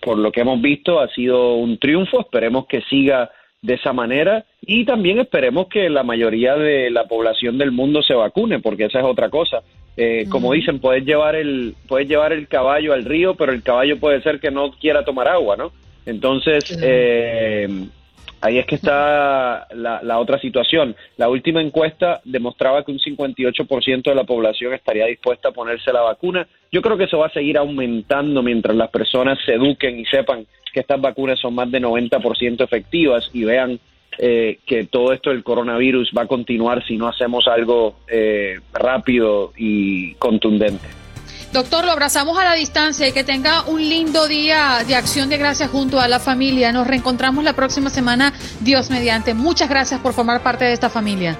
por, 0.00 0.18
lo 0.18 0.32
que 0.32 0.40
hemos 0.40 0.60
visto 0.60 1.00
ha 1.00 1.08
sido 1.08 1.54
un 1.54 1.78
triunfo. 1.78 2.20
Esperemos 2.20 2.66
que 2.66 2.82
siga 2.82 3.30
de 3.62 3.74
esa 3.74 3.92
manera 3.92 4.44
y 4.62 4.84
también 4.84 5.18
esperemos 5.18 5.68
que 5.68 5.90
la 5.90 6.02
mayoría 6.02 6.56
de 6.56 6.90
la 6.90 7.04
población 7.04 7.58
del 7.58 7.72
mundo 7.72 8.02
se 8.02 8.14
vacune, 8.14 8.60
porque 8.60 8.84
esa 8.84 9.00
es 9.00 9.04
otra 9.04 9.28
cosa. 9.28 9.62
Eh, 9.96 10.26
como 10.30 10.52
dicen, 10.52 10.78
puedes 10.78 11.04
llevar 11.04 11.34
el 11.34 11.74
puedes 11.86 12.08
llevar 12.08 12.32
el 12.32 12.48
caballo 12.48 12.94
al 12.94 13.04
río, 13.04 13.34
pero 13.34 13.52
el 13.52 13.62
caballo 13.62 13.98
puede 13.98 14.22
ser 14.22 14.40
que 14.40 14.50
no 14.50 14.70
quiera 14.72 15.04
tomar 15.04 15.28
agua, 15.28 15.56
¿no? 15.56 15.72
Entonces, 16.06 16.78
eh, 16.82 17.68
ahí 18.40 18.58
es 18.58 18.66
que 18.66 18.76
está 18.76 19.66
la, 19.74 20.00
la, 20.02 20.18
otra 20.18 20.38
situación. 20.38 20.96
La 21.16 21.28
última 21.28 21.60
encuesta 21.60 22.20
demostraba 22.24 22.84
que 22.84 22.92
un 22.92 22.98
58% 22.98 24.02
de 24.02 24.14
la 24.14 24.24
población 24.24 24.72
estaría 24.72 25.06
dispuesta 25.06 25.48
a 25.48 25.52
ponerse 25.52 25.92
la 25.92 26.02
vacuna. 26.02 26.46
Yo 26.72 26.82
creo 26.82 26.96
que 26.96 27.04
eso 27.04 27.18
va 27.18 27.26
a 27.26 27.32
seguir 27.32 27.58
aumentando 27.58 28.42
mientras 28.42 28.76
las 28.76 28.90
personas 28.90 29.38
se 29.44 29.54
eduquen 29.54 29.98
y 29.98 30.04
sepan 30.06 30.46
que 30.72 30.80
estas 30.80 31.00
vacunas 31.00 31.38
son 31.38 31.54
más 31.54 31.70
de 31.70 31.80
90% 31.80 32.62
efectivas 32.62 33.28
y 33.32 33.44
vean 33.44 33.78
eh, 34.18 34.58
que 34.66 34.84
todo 34.84 35.12
esto 35.12 35.30
del 35.30 35.42
coronavirus 35.42 36.12
va 36.16 36.22
a 36.22 36.26
continuar 36.26 36.84
si 36.86 36.96
no 36.96 37.08
hacemos 37.08 37.48
algo 37.48 37.96
eh, 38.08 38.58
rápido 38.72 39.52
y 39.56 40.14
contundente. 40.14 40.99
Doctor, 41.52 41.84
lo 41.84 41.90
abrazamos 41.90 42.38
a 42.38 42.44
la 42.44 42.54
distancia 42.54 43.08
y 43.08 43.12
que 43.12 43.24
tenga 43.24 43.62
un 43.62 43.80
lindo 43.80 44.28
día 44.28 44.84
de 44.86 44.94
acción 44.94 45.28
de 45.28 45.36
gracias 45.36 45.68
junto 45.68 45.98
a 45.98 46.06
la 46.06 46.20
familia. 46.20 46.70
Nos 46.70 46.86
reencontramos 46.86 47.42
la 47.42 47.54
próxima 47.54 47.90
semana, 47.90 48.32
Dios 48.60 48.88
mediante. 48.88 49.34
Muchas 49.34 49.68
gracias 49.68 49.98
por 49.98 50.12
formar 50.12 50.44
parte 50.44 50.64
de 50.64 50.72
esta 50.72 50.88
familia. 50.88 51.36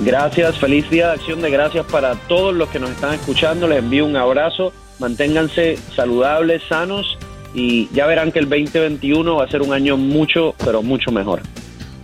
Gracias, 0.00 0.58
feliz 0.58 0.90
día 0.90 1.06
de 1.06 1.12
acción 1.14 1.40
de 1.40 1.50
gracias 1.50 1.86
para 1.86 2.14
todos 2.14 2.54
los 2.54 2.68
que 2.68 2.78
nos 2.78 2.90
están 2.90 3.14
escuchando. 3.14 3.66
Les 3.66 3.78
envío 3.78 4.04
un 4.04 4.16
abrazo, 4.16 4.74
manténganse 4.98 5.78
saludables, 5.94 6.62
sanos 6.68 7.16
y 7.54 7.88
ya 7.94 8.04
verán 8.04 8.32
que 8.32 8.40
el 8.40 8.50
2021 8.50 9.36
va 9.36 9.44
a 9.44 9.48
ser 9.48 9.62
un 9.62 9.72
año 9.72 9.96
mucho, 9.96 10.54
pero 10.62 10.82
mucho 10.82 11.10
mejor. 11.10 11.40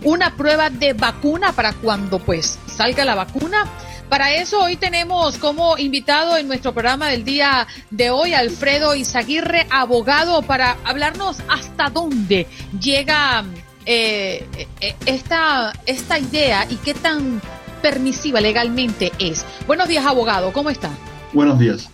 Una 0.01 0.35
prueba 0.35 0.71
de 0.71 0.93
vacuna 0.93 1.51
para 1.51 1.73
cuando 1.73 2.17
pues 2.17 2.57
salga 2.65 3.05
la 3.05 3.13
vacuna 3.13 3.65
para 4.13 4.35
eso 4.35 4.61
hoy 4.61 4.75
tenemos 4.75 5.39
como 5.39 5.75
invitado 5.75 6.37
en 6.37 6.47
nuestro 6.47 6.71
programa 6.71 7.07
del 7.09 7.23
día 7.23 7.65
de 7.89 8.11
hoy 8.11 8.35
Alfredo 8.35 8.93
Izaguirre, 8.93 9.65
abogado, 9.71 10.43
para 10.43 10.77
hablarnos 10.83 11.41
hasta 11.49 11.89
dónde 11.89 12.45
llega 12.79 13.43
eh, 13.87 14.45
eh, 14.81 14.95
esta, 15.07 15.73
esta 15.87 16.19
idea 16.19 16.67
y 16.69 16.75
qué 16.75 16.93
tan 16.93 17.41
permisiva 17.81 18.39
legalmente 18.39 19.11
es. 19.17 19.47
Buenos 19.65 19.87
días, 19.87 20.05
abogado, 20.05 20.53
¿cómo 20.53 20.69
está? 20.69 20.91
Buenos 21.33 21.57
días. 21.57 21.89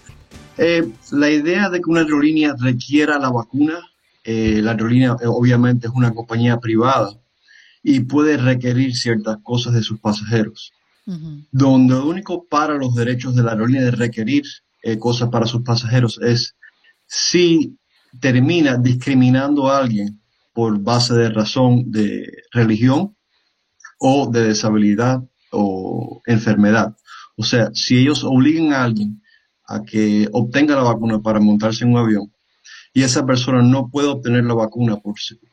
Eh, 0.58 0.90
la 1.14 1.30
idea 1.30 1.70
de 1.70 1.80
que 1.80 1.90
una 1.90 2.02
aerolínea 2.02 2.54
requiera 2.60 3.18
la 3.18 3.30
vacuna, 3.30 3.80
la 4.26 4.72
aerolínea 4.72 5.14
obviamente 5.26 5.88
es 5.88 5.94
una 5.96 6.14
compañía 6.14 6.60
privada 6.60 7.14
y 7.82 8.02
puede 8.02 8.36
requerir 8.36 8.94
ciertas 8.94 9.38
cosas 9.42 9.74
de 9.74 9.84
sus 9.84 10.02
pasajeros 10.02 10.74
donde 11.52 11.94
lo 11.96 12.08
único 12.08 12.46
para 12.48 12.76
los 12.76 12.94
derechos 12.96 13.36
de 13.36 13.44
la 13.44 13.52
aerolínea 13.52 13.86
de 13.86 13.92
requerir 13.92 14.44
eh, 14.84 14.98
cosas 14.98 15.30
para 15.30 15.46
sus 15.46 15.62
pasajeros 15.64 16.20
es 16.22 16.56
si 17.08 17.78
termina 18.20 18.78
discriminando 18.78 19.68
a 19.68 19.80
alguien 19.80 20.22
por 20.54 20.80
base 20.80 21.14
de 21.14 21.30
razón 21.30 21.92
de 21.92 22.26
religión 22.52 23.16
o 23.98 24.30
de 24.30 24.48
deshabilidad 24.50 25.24
o 25.52 26.22
enfermedad. 26.26 26.96
O 27.36 27.44
sea, 27.44 27.70
si 27.74 27.98
ellos 27.98 28.24
obligan 28.24 28.74
a 28.74 28.84
alguien 28.84 29.22
a 29.68 29.84
que 29.84 30.28
obtenga 30.32 30.76
la 30.76 30.84
vacuna 30.84 31.22
para 31.22 31.40
montarse 31.40 31.84
en 31.84 31.92
un 31.92 31.98
avión 31.98 32.34
y 32.94 33.04
esa 33.04 33.26
persona 33.26 33.62
no 33.62 33.90
puede 33.90 34.08
obtener 34.08 34.44
la 34.44 34.56
vacuna 34.56 34.98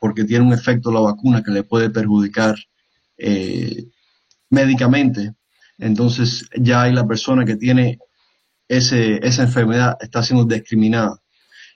porque 0.01 0.25
tiene 0.25 0.45
un 0.45 0.53
efecto 0.53 0.91
la 0.91 1.01
vacuna 1.01 1.43
que 1.43 1.51
le 1.51 1.63
puede 1.63 1.91
perjudicar 1.91 2.57
eh, 3.19 3.87
médicamente, 4.51 5.35
entonces 5.79 6.49
ya 6.57 6.83
hay 6.83 6.93
la 6.93 7.07
persona 7.07 7.45
que 7.45 7.57
tiene 7.57 7.99
ese, 8.69 9.27
esa 9.27 9.43
enfermedad 9.43 9.97
está 10.01 10.23
siendo 10.23 10.45
discriminada. 10.45 11.21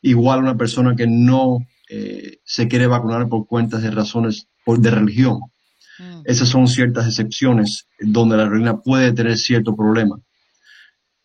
Igual 0.02 0.40
una 0.40 0.56
persona 0.56 0.96
que 0.96 1.06
no 1.06 1.58
eh, 1.88 2.38
se 2.44 2.68
quiere 2.68 2.86
vacunar 2.86 3.28
por 3.28 3.46
cuentas 3.46 3.82
de 3.82 3.90
razones 3.90 4.46
de 4.66 4.90
religión. 4.90 5.40
Mm. 5.98 6.22
Esas 6.24 6.48
son 6.48 6.68
ciertas 6.68 7.06
excepciones 7.06 7.88
donde 7.98 8.36
la 8.36 8.48
reina 8.48 8.80
puede 8.80 9.12
tener 9.12 9.36
cierto 9.36 9.74
problema. 9.74 10.18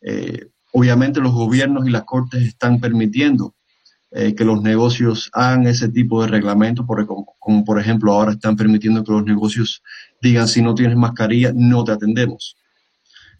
Eh, 0.01 0.47
obviamente 0.71 1.19
los 1.21 1.33
gobiernos 1.33 1.87
y 1.87 1.91
las 1.91 2.03
cortes 2.03 2.43
están 2.43 2.79
permitiendo 2.79 3.55
eh, 4.11 4.33
que 4.35 4.45
los 4.45 4.61
negocios 4.61 5.29
hagan 5.33 5.67
ese 5.67 5.89
tipo 5.89 6.21
de 6.21 6.29
reglamentos, 6.29 6.85
como, 6.85 7.35
como, 7.39 7.65
por 7.65 7.79
ejemplo 7.79 8.13
ahora 8.13 8.31
están 8.31 8.55
permitiendo 8.55 9.03
que 9.03 9.11
los 9.11 9.23
negocios 9.23 9.83
digan 10.21 10.47
si 10.47 10.61
no 10.61 10.73
tienes 10.73 10.97
mascarilla, 10.97 11.51
no 11.53 11.83
te 11.83 11.91
atendemos. 11.91 12.55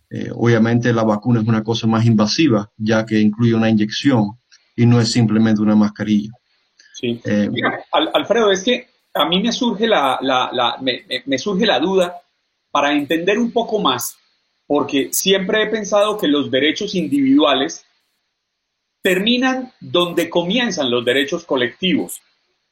Eh, 0.09 0.29
obviamente 0.33 0.93
la 0.93 1.03
vacuna 1.03 1.41
es 1.41 1.47
una 1.47 1.63
cosa 1.63 1.87
más 1.87 2.05
invasiva, 2.05 2.71
ya 2.77 3.05
que 3.05 3.19
incluye 3.19 3.53
una 3.53 3.69
inyección 3.69 4.39
y 4.75 4.85
no 4.85 4.99
es 4.99 5.11
simplemente 5.11 5.61
una 5.61 5.75
mascarilla. 5.75 6.31
Sí. 6.93 7.19
Eh, 7.25 7.49
Alfredo, 7.91 8.51
es 8.51 8.63
que 8.63 8.87
a 9.13 9.25
mí 9.25 9.41
me 9.41 9.51
surge 9.51 9.87
la, 9.87 10.19
me, 10.81 11.37
surge 11.37 11.65
la 11.65 11.79
duda 11.79 12.21
para 12.71 12.93
entender 12.93 13.39
un 13.39 13.51
poco 13.51 13.79
más, 13.79 14.17
porque 14.67 15.09
siempre 15.11 15.63
he 15.63 15.67
pensado 15.67 16.17
que 16.17 16.27
los 16.27 16.51
derechos 16.51 16.95
individuales 16.95 17.85
terminan 19.01 19.71
donde 19.79 20.29
comienzan 20.29 20.91
los 20.91 21.05
derechos 21.05 21.45
colectivos. 21.45 22.21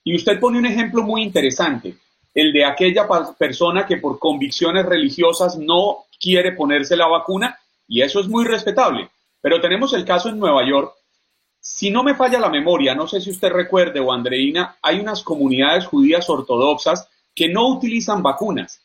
Y 0.03 0.15
usted 0.15 0.39
pone 0.39 0.57
un 0.57 0.65
ejemplo 0.65 1.03
muy 1.03 1.23
interesante, 1.23 1.95
el 2.33 2.51
de 2.51 2.65
aquella 2.65 3.07
persona 3.37 3.85
que 3.85 3.97
por 3.97 4.19
convicciones 4.19 4.85
religiosas 4.85 5.57
no 5.57 6.05
quiere 6.19 6.53
ponerse 6.53 6.95
la 6.95 7.07
vacuna 7.07 7.57
y 7.87 8.01
eso 8.01 8.19
es 8.19 8.27
muy 8.27 8.45
respetable. 8.45 9.09
Pero 9.41 9.61
tenemos 9.61 9.93
el 9.93 10.05
caso 10.05 10.29
en 10.29 10.39
Nueva 10.39 10.67
York. 10.67 10.93
Si 11.59 11.91
no 11.91 12.03
me 12.03 12.15
falla 12.15 12.39
la 12.39 12.49
memoria, 12.49 12.95
no 12.95 13.07
sé 13.07 13.21
si 13.21 13.29
usted 13.29 13.49
recuerde 13.51 13.99
o 13.99 14.11
Andreina, 14.11 14.77
hay 14.81 14.99
unas 14.99 15.21
comunidades 15.21 15.85
judías 15.85 16.29
ortodoxas 16.29 17.07
que 17.35 17.49
no 17.49 17.67
utilizan 17.67 18.23
vacunas, 18.23 18.81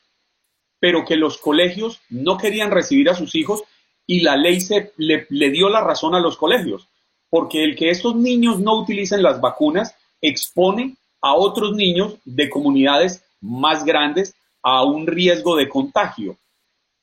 pero 0.78 1.05
que 1.05 1.17
los 1.17 1.38
colegios 1.38 2.00
no 2.09 2.37
querían 2.38 2.71
recibir 2.71 3.09
a 3.11 3.14
sus 3.14 3.35
hijos 3.35 3.62
y 4.07 4.21
la 4.21 4.37
ley 4.37 4.61
se, 4.61 4.93
le, 4.97 5.26
le 5.31 5.50
dio 5.50 5.69
la 5.69 5.81
razón 5.81 6.14
a 6.14 6.21
los 6.21 6.37
colegios, 6.37 6.88
porque 7.31 7.64
el 7.64 7.76
que 7.76 7.90
estos 7.90 8.14
niños 8.17 8.59
no 8.61 8.81
utilicen 8.81 9.23
las 9.23 9.40
vacunas 9.40 9.95
expone 10.21 10.97
a 11.21 11.35
otros 11.35 11.75
niños 11.75 12.17
de 12.25 12.49
comunidades 12.49 13.25
más 13.40 13.85
grandes 13.85 14.35
a 14.62 14.85
un 14.85 15.07
riesgo 15.07 15.57
de 15.57 15.68
contagio. 15.68 16.38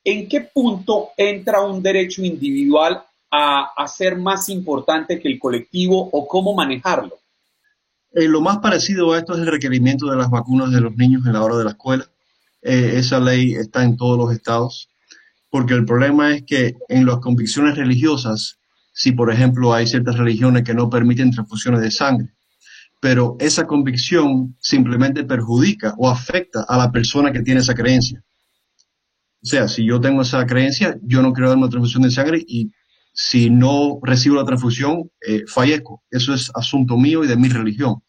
¿en 0.06 0.28
qué 0.28 0.40
punto 0.40 1.08
entra 1.16 1.60
un 1.62 1.82
derecho 1.82 2.22
individual 2.22 3.02
a, 3.28 3.86
ser 3.88 4.16
más 4.16 4.48
importante 4.48 5.20
que 5.20 5.28
el 5.28 5.38
colectivo 5.38 6.08
o 6.12 6.26
cómo 6.26 6.54
manejarlo? 6.54 7.18
Eh, 8.14 8.28
lo 8.28 8.40
más 8.40 8.58
parecido 8.58 9.12
a 9.12 9.18
esto 9.18 9.34
es 9.34 9.40
el 9.40 9.48
requerimiento 9.48 10.08
de 10.08 10.16
las 10.16 10.30
vacunas 10.30 10.70
de 10.70 10.80
los 10.80 10.96
niños 10.96 11.26
en 11.26 11.32
la 11.32 11.42
hora 11.42 11.56
de 11.56 11.64
la 11.64 11.70
escuela. 11.70 12.06
Eh, 12.62 12.92
esa 12.94 13.18
ley 13.18 13.54
está 13.54 13.82
en 13.82 13.96
todos 13.96 14.16
los 14.16 14.32
estados, 14.32 14.88
porque 15.50 15.74
el 15.74 15.84
problema 15.84 16.34
es 16.34 16.44
que 16.44 16.76
en 16.88 17.04
las 17.04 17.18
convicciones 17.18 17.76
religiosas, 17.76 18.58
si 18.92 19.10
por 19.10 19.32
ejemplo 19.32 19.74
hay 19.74 19.88
ciertas 19.88 20.16
religiones 20.16 20.62
que 20.62 20.72
no 20.72 20.88
permiten 20.88 21.32
transfusiones 21.32 21.80
de 21.80 21.90
sangre, 21.90 22.28
pero 23.00 23.36
esa 23.38 23.66
convicción 23.66 24.56
simplemente 24.60 25.24
perjudica 25.24 25.94
o 25.98 26.08
afecta 26.08 26.64
a 26.68 26.76
la 26.76 26.90
persona 26.90 27.32
que 27.32 27.42
tiene 27.42 27.60
esa 27.60 27.74
creencia. 27.74 28.22
O 29.42 29.46
sea, 29.46 29.68
si 29.68 29.84
yo 29.84 30.00
tengo 30.00 30.22
esa 30.22 30.44
creencia, 30.46 30.98
yo 31.02 31.22
no 31.22 31.32
quiero 31.32 31.50
dar 31.50 31.58
una 31.58 31.68
transfusión 31.68 32.02
de 32.02 32.10
sangre 32.10 32.42
y 32.46 32.70
si 33.12 33.48
no 33.48 33.98
recibo 34.02 34.36
la 34.36 34.44
transfusión, 34.44 35.10
eh, 35.26 35.44
fallezco. 35.46 36.02
Eso 36.10 36.34
es 36.34 36.50
asunto 36.54 36.96
mío 36.96 37.24
y 37.24 37.28
de 37.28 37.36
mi 37.36 37.48
religión. 37.48 38.02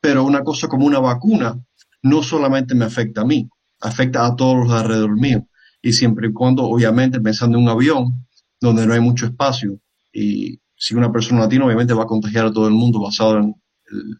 Pero 0.00 0.24
una 0.24 0.42
cosa 0.42 0.68
como 0.68 0.86
una 0.86 0.98
vacuna 0.98 1.58
no 2.02 2.22
solamente 2.22 2.74
me 2.74 2.84
afecta 2.84 3.20
a 3.20 3.24
mí, 3.24 3.48
afecta 3.80 4.26
a 4.26 4.34
todos 4.34 4.56
los 4.56 4.72
alrededor 4.72 5.18
mío. 5.18 5.46
Y 5.80 5.92
siempre 5.92 6.28
y 6.28 6.32
cuando, 6.32 6.64
obviamente, 6.64 7.20
pensando 7.20 7.58
en 7.58 7.64
un 7.64 7.70
avión 7.70 8.26
donde 8.60 8.86
no 8.86 8.94
hay 8.94 9.00
mucho 9.00 9.26
espacio 9.26 9.78
y 10.12 10.60
si 10.76 10.94
una 10.94 11.10
persona 11.10 11.42
latina 11.42 11.64
obviamente 11.64 11.94
va 11.94 12.04
a 12.04 12.06
contagiar 12.06 12.46
a 12.46 12.52
todo 12.52 12.66
el 12.66 12.74
mundo 12.74 13.00
basado 13.00 13.38
en 13.38 13.54
el, 13.92 14.18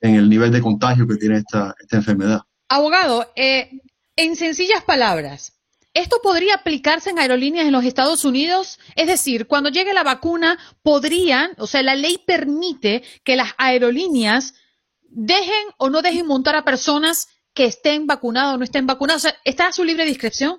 en 0.00 0.14
el 0.16 0.28
nivel 0.28 0.50
de 0.50 0.60
contagio 0.60 1.06
que 1.06 1.16
tiene 1.16 1.38
esta, 1.38 1.74
esta 1.80 1.96
enfermedad. 1.96 2.42
Abogado, 2.68 3.32
eh, 3.36 3.70
en 4.16 4.36
sencillas 4.36 4.82
palabras, 4.84 5.52
¿Esto 5.94 6.20
podría 6.22 6.54
aplicarse 6.54 7.10
en 7.10 7.18
aerolíneas 7.18 7.66
en 7.66 7.72
los 7.72 7.84
Estados 7.84 8.24
Unidos? 8.24 8.78
Es 8.96 9.06
decir, 9.06 9.46
cuando 9.46 9.68
llegue 9.68 9.92
la 9.92 10.02
vacuna, 10.02 10.58
podrían, 10.82 11.50
o 11.58 11.66
sea, 11.66 11.82
la 11.82 11.94
ley 11.94 12.18
permite 12.26 13.02
que 13.24 13.36
las 13.36 13.50
aerolíneas 13.58 14.54
dejen 15.02 15.66
o 15.76 15.90
no 15.90 16.00
dejen 16.00 16.26
montar 16.26 16.56
a 16.56 16.64
personas 16.64 17.28
que 17.52 17.66
estén 17.66 18.06
vacunadas 18.06 18.54
o 18.54 18.58
no 18.58 18.64
estén 18.64 18.86
vacunadas. 18.86 19.26
O 19.26 19.28
sea, 19.28 19.36
¿está 19.44 19.66
a 19.66 19.72
su 19.72 19.84
libre 19.84 20.06
discreción? 20.06 20.58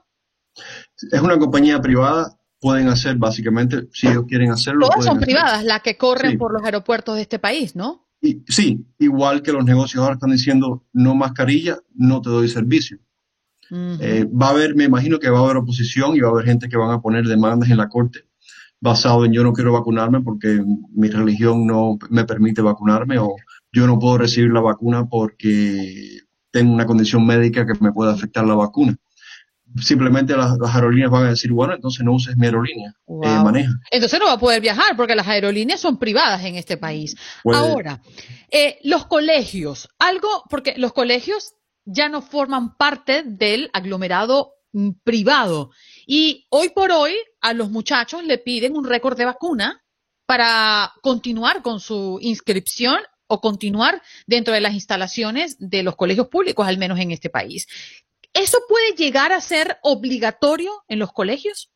Es 1.12 1.20
una 1.20 1.40
compañía 1.40 1.82
privada, 1.82 2.38
pueden 2.60 2.88
hacer 2.90 3.16
básicamente, 3.16 3.88
si 3.92 4.08
ellos 4.08 4.26
quieren 4.28 4.52
hacerlo. 4.52 4.88
Todas 4.88 5.06
son 5.06 5.20
privadas 5.20 5.64
las 5.64 5.82
que 5.82 5.98
corren 5.98 6.38
por 6.38 6.54
los 6.54 6.64
aeropuertos 6.64 7.16
de 7.16 7.24
este 7.24 7.40
país, 7.40 7.76
¿no? 7.76 8.08
Y, 8.24 8.42
sí, 8.48 8.84
igual 8.98 9.44
que 9.44 9.52
los 9.52 9.66
negocios 9.66 10.02
ahora 10.02 10.16
están 10.16 10.32
diciendo 10.32 10.84
no 10.94 11.14
mascarilla, 11.14 11.78
no 11.94 12.22
te 12.22 12.30
doy 12.30 12.48
servicio. 12.48 12.98
Eh, 13.72 14.26
va 14.26 14.48
a 14.48 14.50
haber, 14.52 14.76
me 14.76 14.84
imagino 14.84 15.20
que 15.20 15.30
va 15.30 15.40
a 15.40 15.44
haber 15.44 15.58
oposición 15.58 16.16
y 16.16 16.20
va 16.20 16.30
a 16.30 16.32
haber 16.32 16.46
gente 16.46 16.70
que 16.70 16.78
van 16.78 16.92
a 16.92 17.02
poner 17.02 17.26
demandas 17.26 17.70
en 17.70 17.78
la 17.78 17.90
corte 17.90 18.26
basado 18.84 19.24
en 19.24 19.32
yo 19.32 19.44
no 19.44 19.54
quiero 19.54 19.72
vacunarme 19.72 20.20
porque 20.20 20.62
mi 20.94 21.08
religión 21.08 21.66
no 21.66 21.98
me 22.10 22.26
permite 22.26 22.62
vacunarme 22.62 23.18
o 23.18 23.34
yo 23.72 23.88
no 23.88 23.98
puedo 23.98 24.18
recibir 24.18 24.52
la 24.52 24.60
vacuna 24.60 25.06
porque 25.06 26.20
tengo 26.52 26.74
una 26.74 26.86
condición 26.86 27.26
médica 27.26 27.66
que 27.66 27.74
me 27.80 27.94
puede 27.94 28.12
afectar 28.12 28.46
la 28.46 28.56
vacuna. 28.56 28.98
Simplemente 29.82 30.36
las, 30.36 30.58
aerolíneas 30.74 31.12
van 31.12 31.26
a 31.26 31.30
decir, 31.30 31.52
bueno, 31.52 31.74
entonces 31.74 32.06
no 32.06 32.14
uses 32.14 32.38
mi 32.38 32.46
aerolínea, 32.46 32.94
eh, 33.08 33.44
maneja. 33.44 33.72
Entonces 33.92 34.20
no 34.20 34.28
va 34.28 34.34
a 34.34 34.40
poder 34.40 34.62
viajar 34.62 34.96
porque 34.96 35.16
las 35.16 35.28
aerolíneas 35.28 35.80
son 35.80 35.98
privadas 35.98 36.44
en 36.44 36.56
este 36.56 36.78
país. 36.78 37.16
Ahora, 37.46 38.02
eh, 38.52 38.80
los 38.84 39.06
colegios, 39.06 39.90
algo, 39.98 40.44
porque 40.50 40.76
los 40.78 40.94
colegios 40.94 41.54
ya 41.86 42.10
no 42.10 42.22
forman 42.22 42.76
parte 42.78 43.24
del 43.26 43.70
aglomerado 43.74 44.54
mm, 44.74 44.92
privado. 45.04 45.72
Y 46.06 46.46
hoy 46.50 46.70
por 46.70 46.92
hoy 46.92 47.14
a 47.42 47.54
los 47.54 47.70
muchachos 47.70 48.24
le 48.24 48.38
piden 48.38 48.76
un 48.76 48.86
récord 48.86 49.18
de 49.18 49.26
vacuna 49.26 49.84
para 50.26 50.94
continuar 51.02 51.62
con 51.62 51.80
su 51.80 52.18
inscripción 52.22 52.98
o 53.28 53.42
continuar 53.42 54.02
dentro 54.28 54.54
de 54.54 54.62
las 54.62 54.74
instalaciones 54.74 55.58
de 55.60 55.84
los 55.84 55.96
colegios 55.96 56.28
públicos, 56.28 56.68
al 56.68 56.78
menos 56.78 57.00
en 57.00 57.12
este 57.12 57.30
país. 57.30 57.68
¿Eso 58.34 58.58
puede 58.68 58.96
llegar 58.96 59.32
a 59.32 59.42
ser 59.42 59.78
obligatorio 59.84 60.72
en 60.88 61.00
los 61.00 61.12
colegios? 61.12 61.72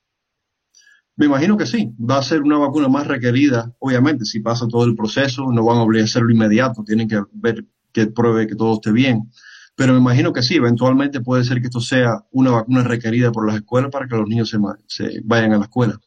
Me 1.16 1.26
imagino 1.26 1.58
que 1.58 1.66
sí. 1.66 1.92
Va 2.00 2.18
a 2.18 2.24
ser 2.24 2.42
una 2.42 2.58
vacuna 2.58 2.88
más 2.88 3.08
requerida, 3.08 3.74
obviamente, 3.80 4.26
si 4.26 4.40
pasa 4.40 4.68
todo 4.68 4.86
el 4.86 4.96
proceso, 4.96 5.52
no 5.52 5.66
van 5.66 5.78
a 5.78 5.84
obligar 5.84 6.04
a 6.04 6.06
hacerlo 6.06 6.32
inmediato, 6.32 6.84
tienen 6.84 7.08
que 7.08 7.22
ver 7.32 7.66
que 7.92 8.08
pruebe 8.08 8.48
que 8.48 8.56
todo 8.56 8.76
esté 8.76 8.92
bien. 8.92 9.32
Pero 9.76 9.94
me 9.94 10.00
imagino 10.00 10.34
que 10.34 10.42
sí, 10.42 10.56
eventualmente 10.56 11.22
puede 11.22 11.44
ser 11.44 11.60
que 11.60 11.68
esto 11.68 11.80
sea 11.80 12.24
una 12.32 12.52
vacuna 12.52 12.84
requerida 12.84 13.32
por 13.32 13.48
las 13.48 13.58
escuelas 13.58 13.92
para 13.92 14.08
que 14.08 14.16
los 14.16 14.28
niños 14.28 14.50
se, 14.88 15.22
vayan 15.24 15.54
a 15.54 15.58
la 15.58 15.66
escuela. 15.66 16.00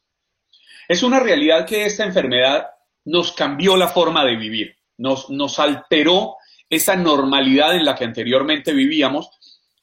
Es 0.87 1.03
una 1.03 1.19
realidad 1.19 1.65
que 1.65 1.85
esta 1.85 2.05
enfermedad 2.05 2.67
nos 3.05 3.31
cambió 3.31 3.77
la 3.77 3.87
forma 3.87 4.25
de 4.25 4.35
vivir, 4.35 4.75
nos, 4.97 5.29
nos 5.29 5.57
alteró 5.59 6.35
esa 6.69 6.95
normalidad 6.95 7.75
en 7.75 7.85
la 7.85 7.95
que 7.95 8.05
anteriormente 8.05 8.73
vivíamos 8.73 9.29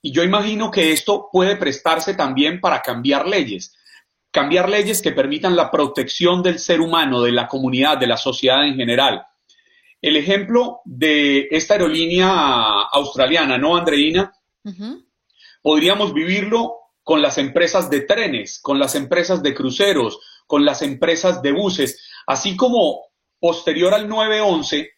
y 0.01 0.13
yo 0.13 0.23
imagino 0.23 0.71
que 0.71 0.93
esto 0.93 1.29
puede 1.33 1.57
prestarse 1.57 2.15
también 2.15 2.61
para 2.61 2.83
cambiar 2.83 3.27
leyes, 3.27 3.77
cambiar 4.31 4.69
leyes 4.69 5.03
que 5.03 5.13
permitan 5.13 5.57
la 5.57 5.71
protección 5.71 6.43
del 6.43 6.59
ser 6.59 6.81
humano, 6.81 7.23
de 7.23 7.33
la 7.33 7.49
comunidad, 7.49 7.99
de 7.99 8.07
la 8.07 8.17
sociedad 8.17 8.67
en 8.67 8.77
general. 8.77 9.27
El 10.01 10.17
ejemplo 10.17 10.81
de 10.85 11.49
esta 11.51 11.75
aerolínea 11.75 12.31
australiana, 12.93 13.59
¿no, 13.59 13.77
Andreina? 13.77 14.33
Podríamos 15.61 16.15
vivirlo 16.15 16.75
con 17.03 17.21
las 17.21 17.39
empresas 17.39 17.91
de 17.91 18.03
trenes, 18.03 18.61
con 18.61 18.79
las 18.79 18.95
empresas 18.95 19.43
de 19.43 19.55
cruceros, 19.55 20.21
con 20.47 20.65
las 20.65 20.83
empresas 20.83 21.43
de 21.43 21.53
buses, 21.53 22.07
así 22.27 22.55
como 22.55 23.07
posterior 23.41 23.95
al 23.95 24.09
9-11 24.09 24.89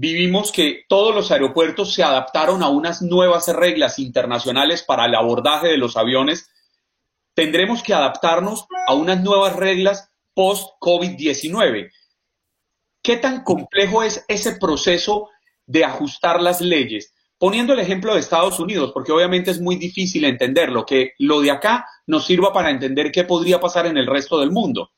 vivimos 0.00 0.52
que 0.52 0.84
todos 0.88 1.12
los 1.12 1.32
aeropuertos 1.32 1.92
se 1.92 2.04
adaptaron 2.04 2.62
a 2.62 2.68
unas 2.68 3.02
nuevas 3.02 3.48
reglas 3.48 3.98
internacionales 3.98 4.84
para 4.84 5.06
el 5.06 5.14
abordaje 5.16 5.66
de 5.66 5.76
los 5.76 5.96
aviones, 5.96 6.48
tendremos 7.34 7.82
que 7.82 7.94
adaptarnos 7.94 8.66
a 8.86 8.94
unas 8.94 9.20
nuevas 9.24 9.56
reglas 9.56 10.08
post-COVID-19. 10.34 11.90
¿Qué 13.02 13.16
tan 13.16 13.42
complejo 13.42 14.04
es 14.04 14.24
ese 14.28 14.52
proceso 14.52 15.30
de 15.66 15.84
ajustar 15.84 16.40
las 16.40 16.60
leyes? 16.60 17.12
Poniendo 17.36 17.72
el 17.72 17.80
ejemplo 17.80 18.14
de 18.14 18.20
Estados 18.20 18.60
Unidos, 18.60 18.92
porque 18.94 19.10
obviamente 19.10 19.50
es 19.50 19.60
muy 19.60 19.74
difícil 19.74 20.24
entenderlo, 20.24 20.86
que 20.86 21.14
lo 21.18 21.40
de 21.40 21.50
acá 21.50 21.86
nos 22.06 22.24
sirva 22.24 22.52
para 22.52 22.70
entender 22.70 23.10
qué 23.10 23.24
podría 23.24 23.58
pasar 23.58 23.86
en 23.86 23.96
el 23.96 24.06
resto 24.06 24.38
del 24.38 24.52
mundo. 24.52 24.92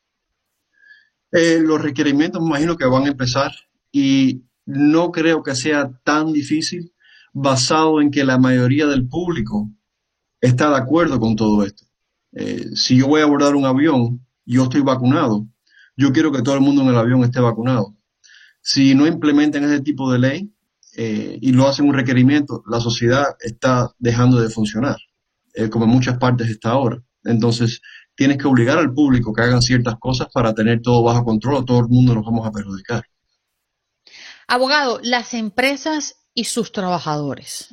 Eh, 1.33 1.59
los 1.59 1.81
requerimientos 1.81 2.43
me 2.43 2.49
imagino 2.49 2.77
que 2.77 2.85
van 2.85 3.05
a 3.05 3.09
empezar 3.09 3.51
y 3.91 4.43
no 4.71 5.11
creo 5.11 5.43
que 5.43 5.55
sea 5.55 5.91
tan 6.05 6.33
difícil 6.33 6.93
basado 7.33 8.01
en 8.01 8.11
que 8.11 8.25
la 8.25 8.39
mayoría 8.39 8.87
del 8.87 9.09
público 9.09 9.71
está 10.41 10.71
de 10.71 10.77
acuerdo 10.77 11.21
con 11.21 11.37
todo 11.37 11.65
esto. 11.65 11.85
Eh, 12.33 12.71
si 12.75 12.97
yo 12.97 13.09
voy 13.09 13.21
a 13.21 13.25
abordar 13.25 13.55
un 13.55 13.67
avión, 13.67 14.25
yo 14.45 14.65
estoy 14.65 14.81
vacunado, 14.81 15.47
yo 15.97 16.13
quiero 16.13 16.33
que 16.33 16.43
todo 16.43 16.55
el 16.55 16.61
mundo 16.61 16.83
en 16.83 16.89
el 16.89 16.97
avión 16.97 17.23
esté 17.25 17.41
vacunado. 17.41 17.97
Si 18.63 18.95
no 18.95 19.07
implementan 19.07 19.65
ese 19.65 19.81
tipo 19.81 20.13
de 20.13 20.19
ley 20.19 20.53
eh, 20.97 21.39
y 21.41 21.53
lo 21.53 21.67
hacen 21.67 21.89
un 21.89 21.95
requerimiento, 21.95 22.63
la 22.69 22.81
sociedad 22.81 23.25
está 23.41 23.91
dejando 23.99 24.41
de 24.41 24.49
funcionar, 24.49 24.97
como 25.71 25.85
en 25.85 25.91
muchas 25.91 26.19
partes 26.19 26.49
está 26.49 26.71
ahora. 26.71 27.03
Entonces, 27.25 27.81
tienes 28.15 28.39
que 28.39 28.47
obligar 28.47 28.79
al 28.79 28.93
público 28.93 29.33
que 29.33 29.43
hagan 29.43 29.63
ciertas 29.63 29.97
cosas 29.99 30.29
para 30.33 30.55
tener 30.55 30.81
todo 30.83 31.03
bajo 31.03 31.25
control 31.25 31.65
todo 31.65 31.81
el 31.81 31.89
mundo 31.89 32.15
nos 32.15 32.25
vamos 32.25 32.47
a 32.47 32.53
perjudicar. 32.53 33.03
Abogado, 34.51 34.99
las 35.05 35.33
empresas 35.35 36.17
y 36.35 36.43
sus 36.43 36.73
trabajadores. 36.73 37.69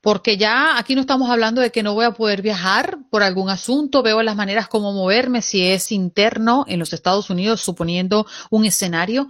Porque 0.00 0.36
ya 0.36 0.76
aquí 0.76 0.96
no 0.96 1.02
estamos 1.02 1.30
hablando 1.30 1.60
de 1.60 1.70
que 1.70 1.84
no 1.84 1.94
voy 1.94 2.06
a 2.06 2.10
poder 2.10 2.42
viajar 2.42 2.98
por 3.08 3.22
algún 3.22 3.50
asunto, 3.50 4.02
veo 4.02 4.20
las 4.24 4.34
maneras 4.34 4.66
como 4.66 4.92
moverme 4.92 5.42
si 5.42 5.64
es 5.64 5.92
interno 5.92 6.64
en 6.66 6.80
los 6.80 6.92
Estados 6.92 7.30
Unidos, 7.30 7.60
suponiendo 7.60 8.26
un 8.50 8.64
escenario, 8.64 9.28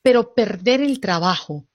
pero 0.00 0.32
perder 0.32 0.80
el 0.80 0.98
trabajo. 0.98 1.66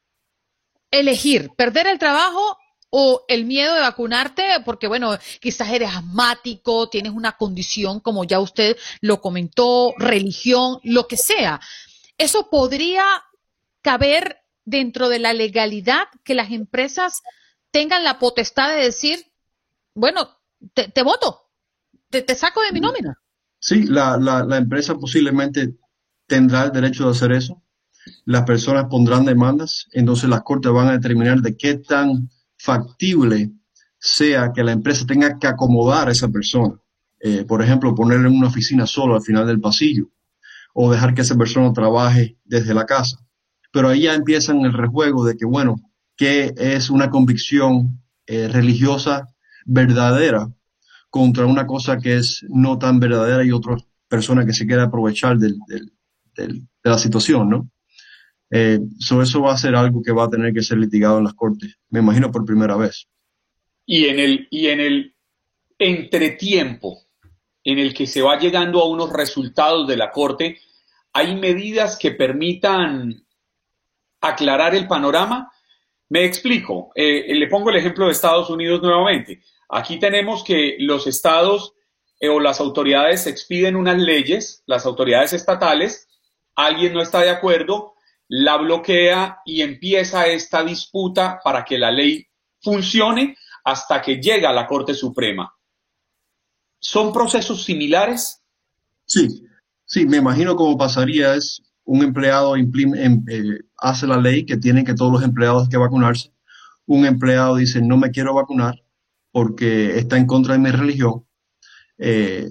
Elegir, 0.90 1.52
perder 1.56 1.86
el 1.86 2.00
trabajo 2.00 2.58
o 2.90 3.24
el 3.28 3.46
miedo 3.46 3.76
de 3.76 3.82
vacunarte, 3.82 4.44
porque 4.66 4.88
bueno, 4.88 5.16
quizás 5.40 5.70
eres 5.70 5.94
asmático, 5.94 6.90
tienes 6.90 7.12
una 7.12 7.34
condición, 7.34 8.00
como 8.00 8.24
ya 8.24 8.40
usted 8.40 8.78
lo 9.00 9.22
comentó, 9.22 9.94
religión, 10.00 10.80
lo 10.82 11.08
que 11.08 11.18
sea. 11.18 11.62
Eso 12.18 12.50
podría 12.50 13.06
caber 13.88 14.40
dentro 14.66 15.08
de 15.08 15.18
la 15.18 15.32
legalidad 15.32 16.08
que 16.26 16.36
las 16.36 16.52
empresas 16.52 17.22
tengan 17.72 18.04
la 18.04 18.20
potestad 18.20 18.76
de 18.76 18.84
decir, 18.84 19.18
bueno, 19.96 20.28
te, 20.74 21.04
voto, 21.04 21.44
te, 22.10 22.36
saco 22.36 22.60
de 22.64 22.74
mi 22.74 22.82
nómina. 22.82 23.18
Sí, 23.60 23.84
la, 23.84 24.18
la, 24.18 24.58
empresa 24.58 24.96
posiblemente 24.96 25.78
tendrá 26.26 26.66
el 26.66 26.74
derecho 26.74 27.06
de 27.06 27.12
hacer 27.12 27.32
eso. 27.32 27.64
Las 28.26 28.44
personas 28.44 28.88
pondrán 28.90 29.24
demandas, 29.24 29.88
entonces 29.94 30.30
las 30.30 30.42
cortes 30.42 30.74
van 30.74 30.90
a 30.90 30.98
determinar 30.98 31.40
de 31.40 31.56
qué 31.56 31.76
tan 31.76 32.30
factible 32.58 33.54
sea 33.98 34.52
que 34.54 34.66
la 34.66 34.74
empresa 34.74 35.06
tenga 35.06 35.40
que 35.40 35.48
acomodar 35.48 36.10
a 36.10 36.12
esa 36.12 36.28
persona. 36.28 36.78
Eh, 37.22 37.46
por 37.46 37.62
ejemplo, 37.64 37.96
ponerle 37.96 38.28
en 38.28 38.36
una 38.36 38.48
oficina 38.48 38.86
solo 38.86 39.16
al 39.16 39.22
final 39.22 39.48
del 39.48 39.62
pasillo 39.62 40.10
o 40.74 40.92
dejar 40.92 41.14
que 41.14 41.22
esa 41.22 41.38
persona 41.38 41.72
trabaje 41.72 42.38
desde 42.44 42.74
la 42.74 42.86
casa. 42.86 43.27
Pero 43.78 43.90
ahí 43.90 44.02
ya 44.02 44.16
empiezan 44.16 44.66
el 44.66 44.74
rejuego 44.74 45.24
de 45.24 45.38
que, 45.38 45.46
bueno, 45.46 45.76
que 46.16 46.52
es 46.58 46.90
una 46.90 47.12
convicción 47.12 48.02
eh, 48.26 48.48
religiosa 48.48 49.28
verdadera 49.68 50.52
contra 51.12 51.46
una 51.46 51.68
cosa 51.68 52.00
que 52.00 52.16
es 52.16 52.44
no 52.50 52.80
tan 52.80 53.00
verdadera 53.00 53.46
y 53.46 53.52
otra 53.52 53.78
persona 54.08 54.48
que 54.48 54.54
se 54.54 54.66
quiere 54.66 54.82
aprovechar 54.82 55.38
de 55.38 55.54
la 56.84 56.98
situación, 56.98 57.52
¿no? 57.52 57.70
Eh, 58.50 58.80
eso 59.00 59.42
va 59.42 59.54
a 59.54 59.58
ser 59.58 59.76
algo 59.76 60.02
que 60.02 60.12
va 60.12 60.24
a 60.24 60.30
tener 60.32 60.52
que 60.56 60.64
ser 60.64 60.80
litigado 60.80 61.20
en 61.20 61.26
las 61.26 61.36
cortes, 61.36 61.78
me 61.92 62.00
imagino 62.00 62.32
por 62.32 62.46
primera 62.46 62.78
vez. 62.78 63.08
Y 63.86 64.06
en 64.06 64.18
el, 64.18 64.48
y 64.50 64.70
en 64.70 64.80
el 64.80 65.16
entretiempo 65.78 67.04
en 67.64 67.78
el 67.78 67.94
que 67.94 68.08
se 68.08 68.24
va 68.24 68.40
llegando 68.40 68.82
a 68.82 68.90
unos 68.90 69.14
resultados 69.14 69.88
de 69.88 69.98
la 69.98 70.10
corte, 70.10 70.58
hay 71.14 71.36
medidas 71.36 71.96
que 72.00 72.10
permitan 72.10 73.27
aclarar 74.28 74.76
el 74.76 74.88
panorama 74.88 75.52
me 76.10 76.26
explico. 76.26 76.92
Eh, 76.96 77.34
le 77.36 77.48
pongo 77.48 77.70
el 77.70 77.78
ejemplo 77.78 78.06
de 78.06 78.12
Estados 78.12 78.50
Unidos 78.50 78.82
nuevamente. 78.82 79.42
Aquí 79.70 80.00
tenemos 80.00 80.44
que 80.44 80.78
los 80.80 81.08
estados 81.08 81.74
eh, 82.20 82.30
o 82.30 82.40
las 82.40 82.60
autoridades 82.60 83.28
expiden 83.28 83.76
unas 83.76 83.98
leyes, 83.98 84.64
las 84.66 84.86
autoridades 84.86 85.34
estatales, 85.34 86.08
alguien 86.56 86.94
no 86.94 87.02
está 87.02 87.22
de 87.22 87.30
acuerdo, 87.30 87.94
la 88.30 88.58
bloquea 88.58 89.40
y 89.46 89.62
empieza 89.62 90.28
esta 90.28 90.64
disputa 90.64 91.40
para 91.44 91.64
que 91.64 91.78
la 91.78 91.92
ley 91.92 92.28
funcione 92.62 93.38
hasta 93.64 94.02
que 94.02 94.16
llega 94.16 94.50
a 94.50 94.54
la 94.54 94.68
Corte 94.68 94.94
Suprema. 94.94 95.54
¿Son 96.80 97.12
procesos 97.12 97.64
similares? 97.64 98.42
Sí, 99.06 99.44
sí, 99.86 100.06
me 100.06 100.18
imagino 100.18 100.56
cómo 100.56 100.78
pasaría 100.78 101.36
es 101.36 101.62
un 101.88 102.04
empleado 102.04 102.56
em, 102.58 102.70
eh, 103.30 103.62
hace 103.78 104.06
la 104.08 104.18
ley 104.18 104.46
que 104.46 104.58
tienen 104.58 104.86
que 104.86 104.94
todos 104.94 105.12
los 105.12 105.24
empleados 105.24 105.70
que 105.70 105.78
vacunarse. 105.78 106.34
Un 106.86 107.06
empleado 107.06 107.56
dice, 107.56 107.82
no 107.82 107.98
me 107.98 108.12
quiero 108.12 108.34
vacunar 108.34 108.84
porque 109.32 109.98
está 109.98 110.18
en 110.18 110.28
contra 110.28 110.54
de 110.54 110.60
mi 110.60 110.70
religión. 110.70 111.26
Eh, 111.98 112.50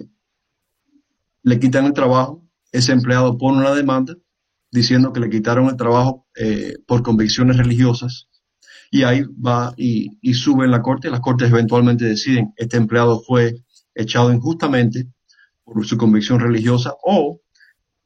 le 1.42 1.60
quitan 1.60 1.84
el 1.84 1.92
trabajo, 1.92 2.42
ese 2.72 2.92
empleado 2.92 3.36
pone 3.36 3.58
una 3.58 3.74
demanda 3.74 4.16
diciendo 4.72 5.12
que 5.12 5.20
le 5.20 5.30
quitaron 5.30 5.68
el 5.68 5.76
trabajo 5.76 6.26
eh, 6.34 6.78
por 6.86 7.02
convicciones 7.02 7.58
religiosas 7.58 8.28
y 8.90 9.02
ahí 9.02 9.22
va 9.22 9.74
y, 9.76 10.32
sube 10.32 10.64
en 10.64 10.70
la 10.70 10.80
corte. 10.80 11.10
Las 11.10 11.20
cortes 11.20 11.50
eventualmente 11.50 12.06
deciden 12.06 12.54
este 12.56 12.78
empleado 12.78 13.20
fue 13.20 13.54
echado 13.94 14.32
injustamente 14.32 15.06
por 15.62 15.86
su 15.86 15.98
convicción 15.98 16.40
religiosa 16.40 16.94
o 17.04 17.40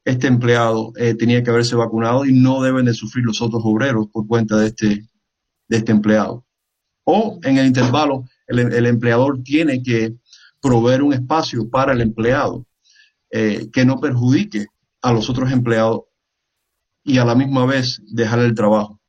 este 0.03 0.27
empleado 0.27 0.93
eh, 0.95 1.13
tenía 1.13 1.43
que 1.43 1.49
haberse 1.49 1.75
vacunado 1.75 2.25
y 2.25 2.33
no 2.33 2.61
deben 2.61 2.85
de 2.85 2.93
sufrir 2.93 3.25
los 3.25 3.41
otros 3.41 3.61
obreros 3.65 4.07
por 4.11 4.27
cuenta 4.27 4.57
de 4.57 4.67
este, 4.67 5.07
de 5.67 5.77
este 5.77 5.91
empleado. 5.91 6.45
O 7.03 7.39
en 7.43 7.57
el 7.57 7.67
intervalo, 7.67 8.25
el, 8.47 8.85
empleador 8.85 9.41
tiene 9.43 9.81
que 9.81 10.15
proveer 10.61 11.01
un 11.01 11.13
espacio 11.13 11.69
para 11.69 11.93
el 11.93 12.01
empleado 12.01 12.65
eh, 13.31 13.69
que 13.71 13.85
no 13.85 13.99
perjudique 13.99 14.67
a 15.01 15.11
los 15.11 15.29
otros 15.29 15.51
empleados 15.51 16.01
y 17.03 17.17
a 17.17 17.25
la 17.25 17.35
misma 17.35 17.65
vez 17.65 18.01
dejar 18.05 18.39
el 18.39 18.53
trabajo. 18.53 18.99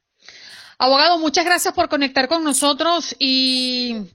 Abogado, 0.78 1.18
muchas 1.18 1.44
gracias 1.44 1.74
por 1.74 1.88
conectar 1.88 2.28
con 2.28 2.42
nosotros 2.42 3.14
y 3.18 4.08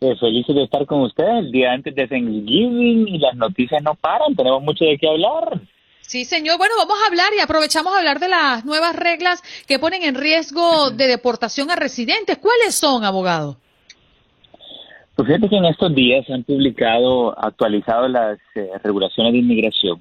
eh, 0.01 0.15
felices 0.19 0.55
de 0.55 0.63
estar 0.63 0.85
con 0.85 1.01
ustedes 1.01 1.45
el 1.45 1.51
día 1.51 1.71
antes 1.71 1.95
de 1.95 2.07
Thanksgiving 2.07 3.07
y 3.07 3.17
las 3.17 3.35
noticias 3.35 3.81
no 3.81 3.95
paran, 3.95 4.35
tenemos 4.35 4.61
mucho 4.61 4.85
de 4.85 4.97
qué 4.97 5.07
hablar. 5.07 5.61
Sí, 6.01 6.25
señor. 6.25 6.57
Bueno, 6.57 6.75
vamos 6.77 6.97
a 7.03 7.07
hablar 7.07 7.29
y 7.37 7.41
aprovechamos 7.41 7.93
a 7.93 7.99
hablar 7.99 8.19
de 8.19 8.29
las 8.29 8.65
nuevas 8.65 8.95
reglas 8.95 9.41
que 9.67 9.79
ponen 9.79 10.03
en 10.03 10.15
riesgo 10.15 10.91
de 10.91 11.07
deportación 11.07 11.71
a 11.71 11.75
residentes. 11.75 12.37
¿Cuáles 12.37 12.75
son, 12.75 13.03
abogado? 13.03 13.57
Pues 15.15 15.27
fíjate 15.27 15.49
que 15.49 15.57
en 15.57 15.65
estos 15.65 15.93
días 15.93 16.25
se 16.25 16.33
han 16.33 16.43
publicado, 16.43 17.37
actualizado 17.37 18.07
las 18.07 18.39
eh, 18.55 18.69
regulaciones 18.83 19.33
de 19.33 19.39
inmigración 19.39 19.99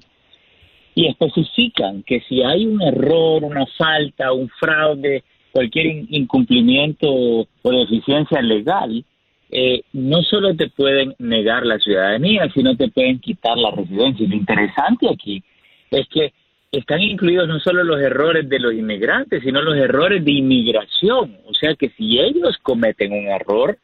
y 0.95 1.07
especifican 1.07 2.03
que 2.03 2.21
si 2.27 2.43
hay 2.43 2.65
un 2.65 2.81
error, 2.81 3.43
una 3.43 3.65
falta, 3.77 4.33
un 4.33 4.49
fraude 4.49 5.23
cualquier 5.51 5.85
incumplimiento 6.09 7.07
o 7.09 7.71
deficiencia 7.71 8.41
legal, 8.41 9.03
eh, 9.51 9.81
no 9.93 10.23
solo 10.23 10.55
te 10.55 10.69
pueden 10.69 11.13
negar 11.19 11.65
la 11.65 11.77
ciudadanía, 11.77 12.49
sino 12.53 12.75
te 12.75 12.87
pueden 12.87 13.19
quitar 13.19 13.57
la 13.57 13.71
residencia. 13.71 14.25
Y 14.25 14.29
lo 14.29 14.35
interesante 14.35 15.07
aquí 15.09 15.43
es 15.91 16.07
que 16.07 16.33
están 16.71 17.01
incluidos 17.01 17.47
no 17.47 17.59
solo 17.59 17.83
los 17.83 17.99
errores 17.99 18.47
de 18.47 18.59
los 18.59 18.73
inmigrantes, 18.73 19.43
sino 19.43 19.61
los 19.61 19.77
errores 19.77 20.23
de 20.23 20.31
inmigración. 20.31 21.37
O 21.45 21.53
sea 21.53 21.75
que 21.75 21.89
si 21.89 22.17
ellos 22.19 22.57
cometen 22.63 23.11
un 23.11 23.27
error, 23.27 23.77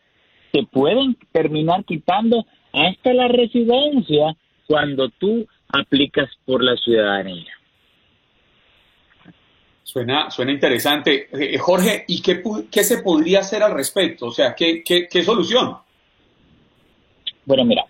te 0.52 0.64
pueden 0.64 1.18
terminar 1.32 1.84
quitando 1.84 2.46
hasta 2.72 3.14
la 3.14 3.28
residencia 3.28 4.36
cuando 4.66 5.10
tú 5.10 5.46
aplicas 5.70 6.30
por 6.46 6.64
la 6.64 6.78
ciudadanía. 6.78 7.52
Suena, 9.84 10.30
suena 10.30 10.52
interesante. 10.52 11.30
Eh, 11.32 11.58
Jorge, 11.58 12.06
¿y 12.08 12.22
qué, 12.22 12.42
qué, 12.72 12.84
se 12.84 13.02
podría 13.02 13.40
hacer 13.40 13.64
al 13.64 13.74
respecto? 13.74 14.28
O 14.28 14.32
sea, 14.32 14.54
¿qué, 14.54 14.84
qué, 14.84 15.08
qué 15.10 15.24
solución? 15.24 15.78
Bueno, 17.46 17.64
mira, 17.64 17.86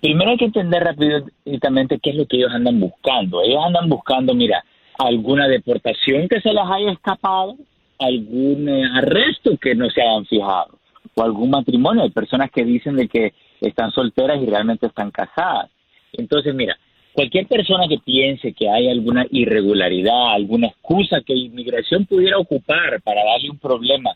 primero 0.00 0.30
hay 0.30 0.36
que 0.36 0.46
entender 0.46 0.82
rápidamente 0.82 1.98
qué 2.00 2.10
es 2.10 2.16
lo 2.16 2.26
que 2.26 2.36
ellos 2.36 2.52
andan 2.52 2.80
buscando. 2.80 3.42
Ellos 3.42 3.62
andan 3.64 3.88
buscando, 3.88 4.34
mira, 4.34 4.64
alguna 4.98 5.48
deportación 5.48 6.28
que 6.28 6.40
se 6.40 6.52
les 6.52 6.64
haya 6.64 6.92
escapado, 6.92 7.56
algún 7.98 8.68
eh, 8.68 8.84
arresto 8.94 9.56
que 9.58 9.74
no 9.74 9.88
se 9.90 10.02
hayan 10.02 10.26
fijado, 10.26 10.78
o 11.14 11.22
algún 11.22 11.50
matrimonio. 11.50 12.02
Hay 12.02 12.10
personas 12.10 12.50
que 12.50 12.64
dicen 12.64 12.96
de 12.96 13.08
que 13.08 13.32
están 13.60 13.90
solteras 13.92 14.40
y 14.42 14.46
realmente 14.46 14.86
están 14.86 15.10
casadas. 15.10 15.70
Entonces, 16.12 16.54
mira, 16.54 16.76
cualquier 17.12 17.46
persona 17.46 17.86
que 17.88 17.98
piense 17.98 18.52
que 18.52 18.68
hay 18.68 18.88
alguna 18.88 19.26
irregularidad, 19.30 20.32
alguna 20.32 20.68
excusa 20.68 21.20
que 21.24 21.34
inmigración 21.34 22.06
pudiera 22.06 22.38
ocupar 22.38 23.00
para 23.02 23.24
darle 23.24 23.50
un 23.50 23.58
problema 23.58 24.10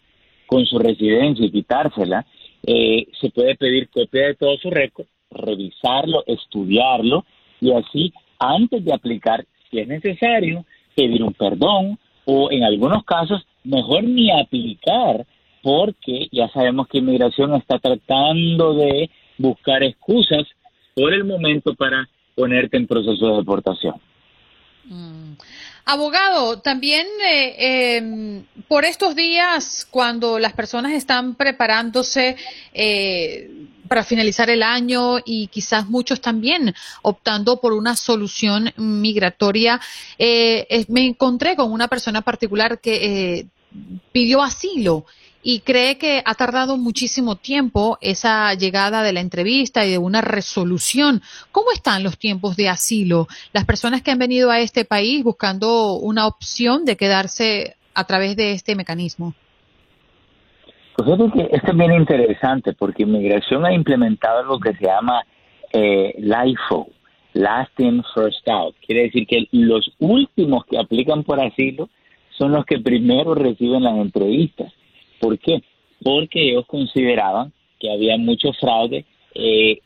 con 0.46 0.64
su 0.66 0.78
residencia 0.78 1.46
y 1.46 1.50
quitársela, 1.50 2.24
eh, 2.64 3.06
se 3.20 3.30
puede 3.30 3.56
pedir 3.56 3.88
copia 3.88 4.28
de 4.28 4.34
todo 4.34 4.56
su 4.58 4.70
récord, 4.70 5.06
revisarlo, 5.34 6.22
estudiarlo 6.26 7.24
y 7.60 7.72
así, 7.72 8.12
antes 8.38 8.84
de 8.84 8.92
aplicar, 8.92 9.44
si 9.70 9.78
es 9.78 9.88
necesario, 9.88 10.64
pedir 10.94 11.22
un 11.22 11.32
perdón 11.32 11.98
o 12.24 12.50
en 12.50 12.64
algunos 12.64 13.04
casos, 13.04 13.46
mejor 13.64 14.04
ni 14.04 14.30
aplicar 14.30 15.26
porque 15.62 16.28
ya 16.32 16.48
sabemos 16.48 16.88
que 16.88 16.98
inmigración 16.98 17.54
está 17.54 17.78
tratando 17.78 18.74
de 18.74 19.10
buscar 19.38 19.82
excusas 19.82 20.46
por 20.94 21.12
el 21.14 21.24
momento 21.24 21.74
para 21.74 22.08
ponerte 22.34 22.76
en 22.76 22.86
proceso 22.86 23.28
de 23.28 23.36
deportación. 23.36 23.94
Mm. 24.84 25.34
Abogado, 25.84 26.60
también 26.60 27.06
eh, 27.24 27.96
em, 27.96 28.44
por 28.68 28.84
estos 28.84 29.14
días, 29.14 29.86
cuando 29.90 30.38
las 30.38 30.52
personas 30.52 30.92
están 30.92 31.34
preparándose 31.34 32.36
eh, 32.72 33.50
para 33.88 34.04
finalizar 34.04 34.48
el 34.50 34.62
año 34.62 35.18
y 35.24 35.48
quizás 35.48 35.88
muchos 35.88 36.20
también 36.20 36.74
optando 37.02 37.60
por 37.60 37.72
una 37.72 37.96
solución 37.96 38.72
migratoria, 38.76 39.80
eh, 40.18 40.84
me 40.88 41.06
encontré 41.06 41.56
con 41.56 41.72
una 41.72 41.88
persona 41.88 42.22
particular 42.22 42.80
que 42.80 43.46
pidió 44.12 44.42
asilo 44.42 45.06
y 45.42 45.60
cree 45.60 45.98
que 45.98 46.22
ha 46.24 46.34
tardado 46.34 46.76
muchísimo 46.76 47.36
tiempo 47.36 47.98
esa 48.00 48.54
llegada 48.54 49.02
de 49.02 49.12
la 49.12 49.20
entrevista 49.20 49.84
y 49.84 49.90
de 49.90 49.98
una 49.98 50.20
resolución. 50.20 51.20
¿Cómo 51.50 51.72
están 51.72 52.02
los 52.02 52.18
tiempos 52.18 52.56
de 52.56 52.68
asilo? 52.68 53.26
Las 53.52 53.64
personas 53.64 54.02
que 54.02 54.10
han 54.10 54.18
venido 54.18 54.50
a 54.50 54.60
este 54.60 54.84
país 54.84 55.24
buscando 55.24 55.94
una 55.94 56.26
opción 56.26 56.84
de 56.84 56.96
quedarse 56.96 57.76
a 57.94 58.04
través 58.04 58.36
de 58.36 58.52
este 58.52 58.76
mecanismo. 58.76 59.34
Pues 60.96 61.08
que 61.32 61.48
esto 61.50 61.72
es 61.72 61.76
bien 61.76 61.92
interesante 61.92 62.72
porque 62.74 63.02
inmigración 63.02 63.64
ha 63.64 63.72
implementado 63.72 64.44
lo 64.44 64.60
que 64.60 64.74
se 64.74 64.84
llama 64.84 65.24
eh, 65.72 66.14
LIFO. 66.18 66.88
last 67.34 67.72
in, 67.78 68.02
first 68.14 68.46
out. 68.48 68.74
Quiere 68.86 69.04
decir 69.04 69.26
que 69.26 69.48
los 69.52 69.90
últimos 69.98 70.64
que 70.66 70.78
aplican 70.78 71.24
por 71.24 71.40
asilo 71.40 71.88
son 72.38 72.52
los 72.52 72.64
que 72.66 72.78
primero 72.78 73.34
reciben 73.34 73.82
las 73.82 73.96
entrevistas. 73.96 74.72
¿Por 75.22 75.38
qué? 75.38 75.62
Porque 76.02 76.50
ellos 76.50 76.66
consideraban 76.66 77.52
que 77.78 77.92
había 77.92 78.16
mucho 78.16 78.52
fraude 78.54 79.04
eh, 79.36 79.78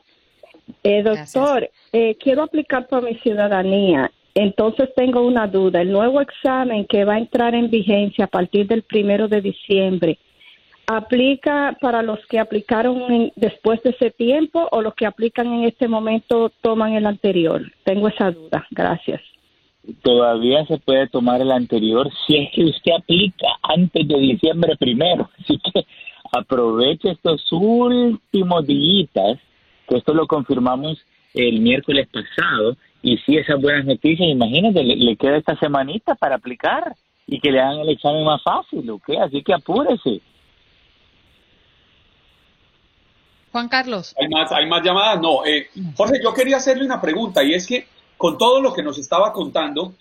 Eh, 0.83 1.01
doctor, 1.01 1.69
eh, 1.93 2.17
quiero 2.19 2.43
aplicar 2.43 2.87
para 2.87 3.03
mi 3.03 3.15
ciudadanía. 3.19 4.11
Entonces 4.35 4.89
tengo 4.97 5.25
una 5.25 5.47
duda. 5.47 5.79
El 5.81 5.93
nuevo 5.93 6.19
examen 6.19 6.85
que 6.87 7.05
va 7.05 7.13
a 7.13 7.19
entrar 7.19 7.55
en 7.55 7.69
vigencia 7.69 8.25
a 8.25 8.27
partir 8.27 8.67
del 8.67 8.83
primero 8.83 9.29
de 9.29 9.39
diciembre 9.39 10.19
aplica 10.91 11.77
para 11.79 12.01
los 12.01 12.19
que 12.25 12.39
aplicaron 12.39 13.31
después 13.35 13.81
de 13.83 13.91
ese 13.91 14.09
tiempo 14.09 14.67
o 14.71 14.81
los 14.81 14.95
que 14.95 15.05
aplican 15.05 15.45
en 15.45 15.65
este 15.65 15.87
momento 15.87 16.51
toman 16.61 16.93
el 16.93 17.05
anterior? 17.05 17.61
Tengo 17.83 18.07
esa 18.07 18.31
duda. 18.31 18.65
Gracias. 18.71 19.21
Todavía 20.01 20.65
se 20.65 20.79
puede 20.79 21.07
tomar 21.07 21.41
el 21.41 21.51
anterior 21.51 22.09
si 22.25 22.37
es 22.37 22.51
que 22.53 22.63
usted 22.63 22.91
aplica 22.97 23.47
antes 23.61 24.07
de 24.07 24.17
diciembre 24.19 24.75
primero. 24.77 25.29
Así 25.39 25.59
que 25.59 25.85
aproveche 26.31 27.11
estos 27.11 27.45
últimos 27.51 28.65
días, 28.65 29.37
que 29.87 29.97
esto 29.97 30.15
lo 30.15 30.25
confirmamos 30.25 30.97
el 31.35 31.61
miércoles 31.61 32.07
pasado, 32.11 32.75
y 33.03 33.17
si 33.19 33.37
esas 33.37 33.61
buenas 33.61 33.85
noticias, 33.85 34.27
imagínate, 34.27 34.83
le, 34.83 34.95
le, 34.95 35.15
queda 35.15 35.37
esta 35.37 35.55
semanita 35.57 36.15
para 36.15 36.35
aplicar 36.35 36.95
y 37.27 37.39
que 37.39 37.51
le 37.51 37.61
hagan 37.61 37.81
el 37.81 37.89
examen 37.89 38.25
más 38.25 38.41
fácil, 38.41 38.89
¿ok? 38.89 39.11
Así 39.21 39.43
que 39.43 39.53
apúrese. 39.53 40.21
Juan 43.51 43.67
Carlos. 43.67 44.15
¿Hay 44.19 44.27
más, 44.27 44.51
hay 44.51 44.67
más 44.67 44.83
llamadas? 44.83 45.21
No. 45.21 45.45
Eh, 45.45 45.69
Jorge, 45.95 46.19
yo 46.23 46.33
quería 46.33 46.57
hacerle 46.57 46.85
una 46.85 47.01
pregunta 47.01 47.43
y 47.43 47.53
es 47.53 47.65
que 47.65 47.87
con 48.17 48.37
todo 48.37 48.61
lo 48.61 48.73
que 48.73 48.83
nos 48.83 48.97
estaba 48.97 49.31
contando, 49.31 49.93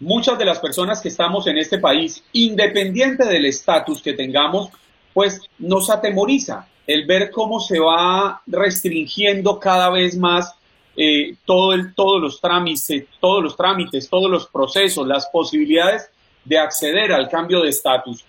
muchas 0.00 0.38
de 0.38 0.44
las 0.44 0.58
personas 0.58 1.00
que 1.00 1.08
estamos 1.08 1.46
en 1.46 1.58
este 1.58 1.78
país, 1.78 2.24
independiente 2.32 3.24
del 3.26 3.46
estatus 3.46 4.02
que 4.02 4.14
tengamos, 4.14 4.70
pues 5.12 5.40
nos 5.58 5.90
atemoriza 5.90 6.66
el 6.86 7.06
ver 7.06 7.30
cómo 7.30 7.60
se 7.60 7.78
va 7.78 8.42
restringiendo 8.46 9.58
cada 9.58 9.90
vez 9.90 10.16
más 10.16 10.54
eh, 10.96 11.36
todo 11.44 11.72
el, 11.72 11.94
todos 11.94 12.20
los 12.20 12.40
trámites, 12.40 13.06
todos 13.20 13.42
los 13.42 13.56
trámites, 13.56 14.08
todos 14.08 14.30
los 14.30 14.46
procesos, 14.46 15.06
las 15.06 15.26
posibilidades 15.26 16.10
de 16.44 16.58
acceder 16.58 17.12
al 17.12 17.28
cambio 17.28 17.62
de 17.62 17.70
estatus. 17.70 18.24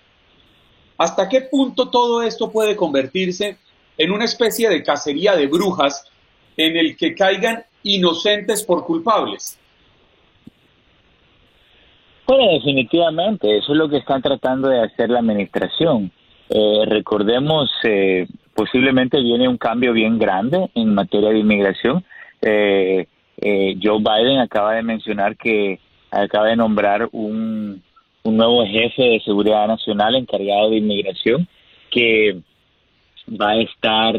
¿Hasta 0.98 1.28
qué 1.28 1.42
punto 1.42 1.90
todo 1.90 2.22
esto 2.22 2.50
puede 2.50 2.76
convertirse 2.76 3.58
en 3.98 4.10
una 4.10 4.24
especie 4.24 4.68
de 4.68 4.82
cacería 4.82 5.36
de 5.36 5.46
brujas 5.46 6.04
en 6.56 6.76
el 6.76 6.96
que 6.96 7.14
caigan 7.14 7.64
inocentes 7.82 8.62
por 8.62 8.84
culpables? 8.84 9.58
Bueno, 12.26 12.52
definitivamente, 12.52 13.56
eso 13.56 13.72
es 13.72 13.78
lo 13.78 13.88
que 13.88 13.98
están 13.98 14.20
tratando 14.20 14.68
de 14.68 14.82
hacer 14.82 15.10
la 15.10 15.20
administración. 15.20 16.10
Eh, 16.48 16.84
recordemos, 16.86 17.70
eh, 17.84 18.26
posiblemente 18.54 19.20
viene 19.20 19.48
un 19.48 19.58
cambio 19.58 19.92
bien 19.92 20.18
grande 20.18 20.70
en 20.74 20.94
materia 20.94 21.30
de 21.30 21.38
inmigración. 21.38 22.04
Eh, 22.40 23.06
Joe 23.82 23.98
Biden 23.98 24.38
acaba 24.38 24.74
de 24.74 24.82
mencionar 24.82 25.36
que 25.36 25.78
acaba 26.10 26.46
de 26.46 26.56
nombrar 26.56 27.08
un 27.12 27.82
un 28.26 28.36
nuevo 28.36 28.66
jefe 28.66 29.02
de 29.02 29.20
seguridad 29.20 29.68
nacional 29.68 30.16
encargado 30.16 30.70
de 30.70 30.78
inmigración 30.78 31.46
que 31.90 32.40
va 33.40 33.50
a 33.50 33.60
estar, 33.60 34.16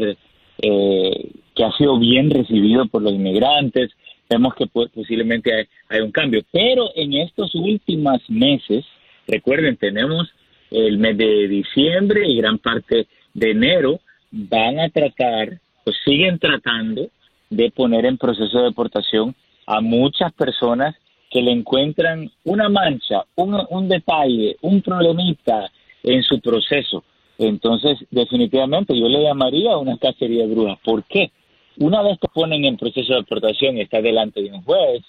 eh, 0.62 1.30
que 1.54 1.64
ha 1.64 1.72
sido 1.72 1.98
bien 1.98 2.30
recibido 2.30 2.86
por 2.86 3.02
los 3.02 3.12
inmigrantes. 3.12 3.90
Vemos 4.28 4.54
que 4.54 4.66
posiblemente 4.66 5.68
hay, 5.88 6.00
un 6.00 6.10
cambio, 6.10 6.42
pero 6.50 6.90
en 6.94 7.14
estos 7.14 7.54
últimos 7.54 8.18
meses, 8.28 8.84
recuerden, 9.26 9.76
tenemos 9.76 10.28
el 10.70 10.98
mes 10.98 11.16
de 11.16 11.48
diciembre 11.48 12.28
y 12.28 12.36
gran 12.36 12.58
parte 12.58 13.06
de 13.34 13.50
enero, 13.50 14.00
van 14.30 14.80
a 14.80 14.88
tratar, 14.88 15.60
pues 15.84 15.96
siguen 16.04 16.38
tratando 16.38 17.08
de 17.50 17.70
poner 17.70 18.04
en 18.04 18.18
proceso 18.18 18.58
de 18.58 18.64
deportación 18.64 19.34
a 19.66 19.80
muchas 19.80 20.32
personas 20.32 20.94
que 21.30 21.42
le 21.42 21.52
encuentran 21.52 22.30
una 22.44 22.68
mancha, 22.68 23.24
un, 23.36 23.88
detalle, 23.88 24.56
un 24.62 24.80
problemita 24.82 25.70
en 26.02 26.22
su 26.22 26.40
proceso. 26.40 27.04
Entonces, 27.38 27.98
definitivamente 28.10 28.98
yo 28.98 29.08
le 29.08 29.22
llamaría 29.22 29.76
una 29.76 29.98
cacería 29.98 30.46
de 30.46 30.54
brujas. 30.54 30.78
¿Por 30.84 31.04
qué? 31.04 31.30
Una 31.78 32.02
vez 32.02 32.18
que 32.18 32.28
ponen 32.28 32.64
en 32.64 32.76
proceso 32.76 33.12
de 33.12 33.20
deportación 33.20 33.76
y 33.76 33.82
está 33.82 34.00
delante 34.00 34.42
de 34.42 34.50
un 34.50 34.62
juez, 34.62 35.02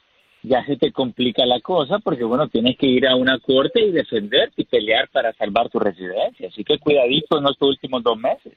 ya 0.43 0.63
se 0.65 0.77
te 0.77 0.91
complica 0.91 1.45
la 1.45 1.59
cosa 1.59 1.99
porque, 1.99 2.23
bueno, 2.23 2.47
tienes 2.47 2.77
que 2.77 2.87
ir 2.87 3.07
a 3.07 3.15
una 3.15 3.39
corte 3.39 3.81
y 3.81 3.91
defenderte 3.91 4.61
y 4.61 4.65
pelear 4.65 5.09
para 5.09 5.33
salvar 5.33 5.69
tu 5.69 5.79
residencia. 5.79 6.49
Así 6.49 6.63
que 6.63 6.77
cuidadito 6.77 7.39
en 7.39 7.47
estos 7.47 7.69
últimos 7.69 8.03
dos 8.03 8.17
meses. 8.17 8.53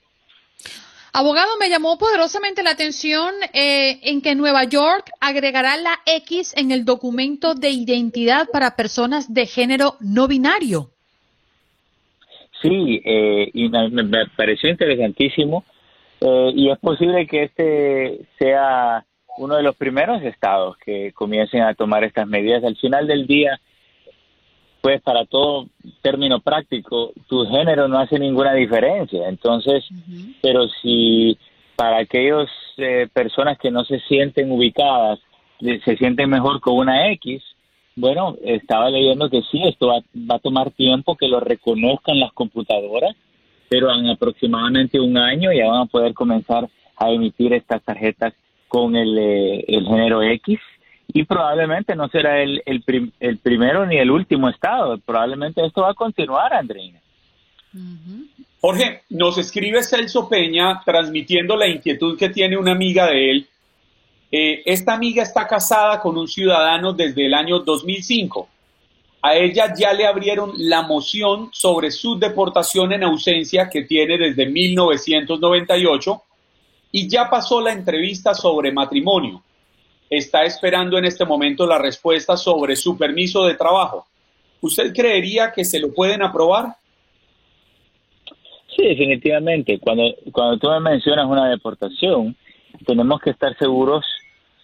Abogado, 1.14 1.50
me 1.60 1.68
llamó 1.68 1.98
poderosamente 1.98 2.62
la 2.62 2.70
atención 2.70 3.34
eh, 3.52 3.98
en 4.02 4.22
que 4.22 4.34
Nueva 4.34 4.64
York 4.64 5.10
agregará 5.20 5.76
la 5.76 5.98
X 6.06 6.54
en 6.56 6.72
el 6.72 6.86
documento 6.86 7.54
de 7.54 7.68
identidad 7.68 8.48
para 8.50 8.76
personas 8.76 9.32
de 9.34 9.44
género 9.44 9.96
no 10.00 10.26
binario. 10.26 10.88
Sí, 12.62 13.02
eh, 13.04 13.50
y 13.52 13.68
me, 13.68 14.26
pareció 14.36 14.70
interesantísimo 14.70 15.64
eh, 16.22 16.52
y 16.54 16.70
es 16.70 16.78
posible 16.78 17.26
que 17.26 17.42
este 17.42 18.20
sea 18.38 19.04
uno 19.36 19.56
de 19.56 19.62
los 19.62 19.76
primeros 19.76 20.22
estados 20.22 20.78
que 20.78 21.12
comiencen 21.12 21.60
a 21.60 21.74
tomar 21.74 22.04
estas 22.04 22.26
medidas. 22.26 22.64
Al 22.64 22.76
final 22.76 23.06
del 23.06 23.26
día, 23.26 23.60
pues 24.82 25.00
para 25.00 25.24
todo 25.26 25.68
término 26.02 26.40
práctico, 26.40 27.12
tu 27.28 27.46
género 27.46 27.86
no 27.86 28.00
hace 28.00 28.18
ninguna 28.18 28.52
diferencia. 28.52 29.28
Entonces, 29.28 29.84
pero 30.42 30.66
si 30.82 31.38
para 31.76 31.98
aquellas 31.98 32.50
eh, 32.78 33.08
personas 33.12 33.58
que 33.58 33.70
no 33.70 33.84
se 33.84 34.00
sienten 34.00 34.50
ubicadas, 34.50 35.20
se 35.60 35.96
sienten 35.96 36.28
mejor 36.28 36.60
con 36.60 36.78
una 36.78 37.12
X, 37.12 37.40
bueno, 37.94 38.34
estaba 38.42 38.90
leyendo 38.90 39.30
que 39.30 39.42
sí, 39.42 39.62
esto 39.62 39.86
va, 39.86 40.34
a 40.34 40.38
tomar 40.40 40.72
tiempo 40.72 41.14
que 41.14 41.28
lo 41.28 41.38
reconozcan 41.38 42.18
las 42.18 42.32
computadoras, 42.32 43.14
pero 43.68 43.94
en 43.94 44.08
aproximadamente 44.08 44.98
un 44.98 45.16
año 45.16 45.52
ya 45.52 45.68
van 45.68 45.82
a 45.82 45.86
poder 45.86 46.12
comenzar 46.12 46.68
a 46.96 47.10
emitir 47.10 47.52
estas 47.52 47.84
tarjetas 47.84 48.34
con 48.66 48.96
el, 48.96 49.16
eh, 49.16 49.64
el 49.68 49.86
género 49.86 50.22
X 50.22 50.58
y 51.14 51.24
probablemente 51.24 51.94
no 51.94 52.08
será 52.08 52.42
el, 52.42 52.62
el, 52.64 53.12
el, 53.20 53.38
primero 53.38 53.84
ni 53.84 53.98
el 53.98 54.10
último 54.10 54.48
estado. 54.48 54.98
Probablemente 54.98 55.64
esto 55.64 55.82
va 55.82 55.90
a 55.90 55.94
continuar, 55.94 56.54
Andreina. 56.54 57.00
Jorge, 58.60 59.02
nos 59.10 59.36
escribe 59.38 59.82
Celso 59.82 60.28
Peña 60.28 60.80
transmitiendo 60.84 61.56
la 61.56 61.68
inquietud 61.68 62.18
que 62.18 62.30
tiene 62.30 62.56
una 62.56 62.72
amiga 62.72 63.06
de 63.06 63.30
él. 63.30 63.46
Eh, 64.30 64.62
esta 64.64 64.94
amiga 64.94 65.22
está 65.22 65.46
casada 65.46 66.00
con 66.00 66.16
un 66.16 66.28
ciudadano 66.28 66.94
desde 66.94 67.26
el 67.26 67.34
año 67.34 67.58
2005. 67.58 68.48
A 69.20 69.34
ella 69.36 69.74
ya 69.76 69.92
le 69.92 70.06
abrieron 70.06 70.52
la 70.56 70.82
moción 70.82 71.50
sobre 71.52 71.90
su 71.90 72.18
deportación 72.18 72.92
en 72.92 73.04
ausencia 73.04 73.68
que 73.68 73.82
tiene 73.82 74.16
desde 74.16 74.46
1998 74.46 76.22
y 76.90 77.08
ya 77.08 77.28
pasó 77.28 77.60
la 77.60 77.72
entrevista 77.72 78.34
sobre 78.34 78.72
matrimonio 78.72 79.42
está 80.16 80.44
esperando 80.44 80.98
en 80.98 81.06
este 81.06 81.24
momento 81.24 81.66
la 81.66 81.78
respuesta 81.78 82.36
sobre 82.36 82.76
su 82.76 82.98
permiso 82.98 83.46
de 83.46 83.54
trabajo. 83.54 84.06
¿Usted 84.60 84.92
creería 84.92 85.52
que 85.52 85.64
se 85.64 85.80
lo 85.80 85.92
pueden 85.92 86.22
aprobar? 86.22 86.76
Sí, 88.76 88.84
definitivamente. 88.84 89.78
Cuando, 89.78 90.14
cuando 90.30 90.58
tú 90.58 90.68
me 90.68 90.80
mencionas 90.80 91.26
una 91.26 91.48
deportación, 91.48 92.36
tenemos 92.86 93.20
que 93.20 93.30
estar 93.30 93.56
seguros 93.58 94.04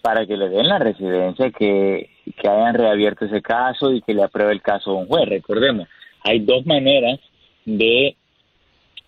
para 0.03 0.25
que 0.27 0.37
le 0.37 0.49
den 0.49 0.67
la 0.67 0.77
residencia, 0.77 1.49
que, 1.49 2.11
que 2.37 2.47
hayan 2.47 2.75
reabierto 2.75 3.25
ese 3.25 3.41
caso 3.41 3.91
y 3.91 4.01
que 4.01 4.13
le 4.13 4.23
apruebe 4.23 4.53
el 4.53 4.61
caso 4.61 4.91
a 4.91 4.95
un 4.95 5.07
juez. 5.07 5.27
Recordemos, 5.27 5.87
hay 6.23 6.39
dos 6.41 6.63
maneras 6.67 7.19
de 7.65 8.15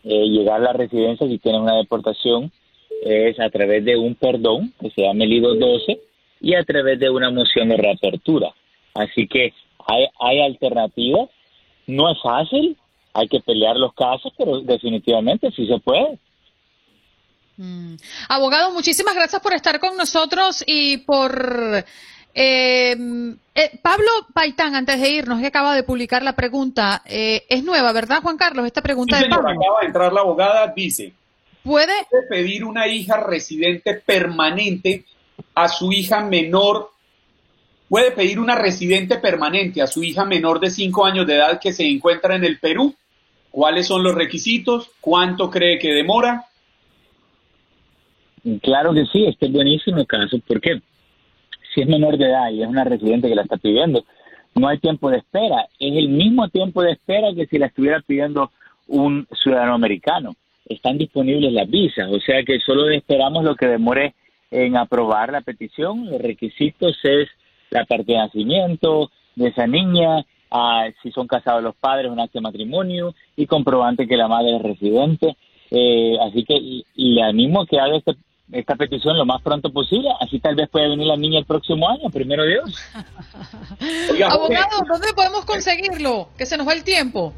eh, 0.04 0.26
llegar 0.28 0.60
a 0.60 0.64
la 0.66 0.74
residencia 0.74 1.28
si 1.28 1.38
tienen 1.38 1.62
una 1.62 1.78
deportación, 1.78 2.52
es 3.04 3.40
a 3.40 3.50
través 3.50 3.86
de 3.86 3.96
un 3.96 4.16
perdón, 4.16 4.74
que 4.82 4.90
se 4.90 5.04
llama 5.04 5.24
el 5.24 5.34
I-212, 5.34 6.00
y 6.42 6.56
a 6.56 6.64
través 6.64 7.00
de 7.00 7.10
una 7.10 7.30
moción 7.30 7.70
de 7.70 7.78
reapertura. 7.78 8.50
Así 8.94 9.28
que 9.28 9.54
hay, 9.88 10.06
hay 10.20 10.42
alternativas, 10.42 11.30
no 11.88 12.12
es 12.12 12.18
fácil, 12.22 12.78
hay 13.14 13.28
que 13.28 13.40
pelear 13.40 13.76
los 13.78 13.94
casos, 13.94 14.34
pero 14.38 14.62
definitivamente 14.62 15.52
sí 15.52 15.68
se 15.68 15.80
puede. 15.80 16.18
Mm. 17.58 17.96
Abogado, 18.30 18.72
muchísimas 18.72 19.14
gracias 19.14 19.42
por 19.42 19.54
estar 19.54 19.80
con 19.80 19.96
nosotros 19.96 20.64
y 20.66 20.98
por... 20.98 21.86
Eh, 22.34 22.96
eh, 23.56 23.80
Pablo 23.82 24.08
Paitán, 24.34 24.74
antes 24.74 25.02
de 25.02 25.10
irnos, 25.10 25.42
que 25.42 25.48
acaba 25.48 25.76
de 25.76 25.84
publicar 25.84 26.24
la 26.24 26.34
pregunta, 26.34 27.02
eh, 27.06 27.44
es 27.50 27.62
nueva, 27.64 27.92
¿verdad, 27.92 28.22
Juan 28.22 28.38
Carlos? 28.38 28.66
Esta 28.66 28.82
pregunta 28.82 29.18
sí, 29.18 29.26
de 29.26 29.30
Pablo. 29.30 29.50
acaba 29.50 29.82
de 29.82 29.88
entrar 29.88 30.14
la 30.14 30.22
abogada, 30.22 30.74
dice, 30.74 31.12
¿puede 31.62 31.94
pedir 32.30 32.64
una 32.64 32.88
hija 32.88 33.18
residente 33.18 33.96
permanente 33.96 35.04
a 35.56 35.68
su 35.68 35.92
hija 35.92 36.22
menor 36.24 36.90
puede 37.90 38.12
pedir 38.12 38.40
una 38.40 38.56
residente 38.56 39.18
permanente 39.18 39.82
a 39.82 39.88
su 39.88 40.04
hija 40.04 40.26
menor 40.26 40.60
de 40.60 40.70
5 40.70 41.06
años 41.06 41.28
de 41.28 41.36
edad 41.36 41.60
que 41.60 41.74
se 41.74 41.86
encuentra 41.86 42.36
en 42.36 42.46
el 42.46 42.60
Perú? 42.60 42.96
¿Cuáles 43.52 43.88
son 43.88 44.02
los 44.04 44.16
requisitos? 44.16 44.90
¿Cuánto 45.02 45.50
cree 45.50 45.78
que 45.78 45.92
demora? 45.94 46.46
Claro 48.62 48.94
que 48.94 49.06
sí, 49.06 49.26
este 49.26 49.48
es 49.48 49.52
buenísimo 49.52 50.06
caso. 50.06 50.40
¿Por 50.48 50.62
qué? 50.62 50.82
Si 51.74 51.82
es 51.82 51.88
menor 51.88 52.18
de 52.18 52.26
edad 52.26 52.50
y 52.52 52.64
es 52.64 52.68
una 52.68 52.84
residente 52.84 53.28
que 53.28 53.36
la 53.36 53.44
está 53.44 53.58
pidiendo, 53.58 54.06
no 54.56 54.68
hay 54.68 54.80
tiempo 54.80 55.10
de 55.10 55.18
espera. 55.18 55.68
Es 55.80 55.96
el 55.96 56.10
mismo 56.10 56.48
tiempo 56.50 56.82
de 56.82 56.94
espera 56.94 57.34
que 57.36 57.46
si 57.46 57.58
la 57.58 57.68
estuviera 57.68 58.02
pidiendo 58.02 58.52
un 58.88 59.28
ciudadano 59.44 59.74
americano. 59.74 60.34
Están 60.66 60.98
disponibles 60.98 61.52
las 61.52 61.70
visas, 61.70 62.10
o 62.10 62.20
sea 62.20 62.44
que 62.44 62.60
solo 62.60 62.90
esperamos 62.90 63.44
lo 63.44 63.56
que 63.56 63.68
demore 63.68 64.16
en 64.52 64.78
aprobar 64.78 65.32
la 65.32 65.42
petición. 65.42 66.10
Los 66.10 66.22
requisitos 66.22 66.98
es 67.04 67.30
la 67.70 67.86
parte 67.86 68.12
de 68.12 68.18
nacimiento 68.18 69.10
de 69.36 69.48
esa 69.48 69.66
niña, 69.66 70.26
ah, 70.52 70.88
si 71.02 71.12
son 71.12 71.26
casados 71.26 71.64
los 71.64 71.76
padres, 71.76 72.12
un 72.12 72.20
acto 72.20 72.38
de 72.38 72.44
matrimonio 72.44 73.16
y 73.36 73.48
comprobante 73.48 74.08
que 74.08 74.18
la 74.18 74.28
madre 74.28 74.58
es 74.58 74.62
residente. 74.62 75.38
Eh, 75.72 76.18
así 76.22 76.44
que 76.44 76.84
le 76.96 77.24
animo 77.24 77.62
a 77.62 77.66
que 77.66 77.80
haga 77.80 77.98
este 77.98 78.16
esta 78.52 78.76
petición 78.76 79.18
lo 79.18 79.26
más 79.26 79.42
pronto 79.42 79.72
posible, 79.72 80.10
así 80.20 80.40
tal 80.40 80.56
vez 80.56 80.70
pueda 80.70 80.90
venir 80.90 81.08
la 81.08 81.16
niña 81.16 81.40
el 81.40 81.46
próximo 81.46 81.88
año, 81.90 82.10
primero 82.10 82.44
Dios. 82.44 82.76
Abogado, 84.30 84.78
¿dónde 84.88 85.14
podemos 85.16 85.46
conseguirlo? 85.46 86.30
Que 86.38 86.46
se 86.46 86.58
nos 86.58 86.68
va 86.68 86.74
el 86.74 86.84
tiempo. 86.84 87.34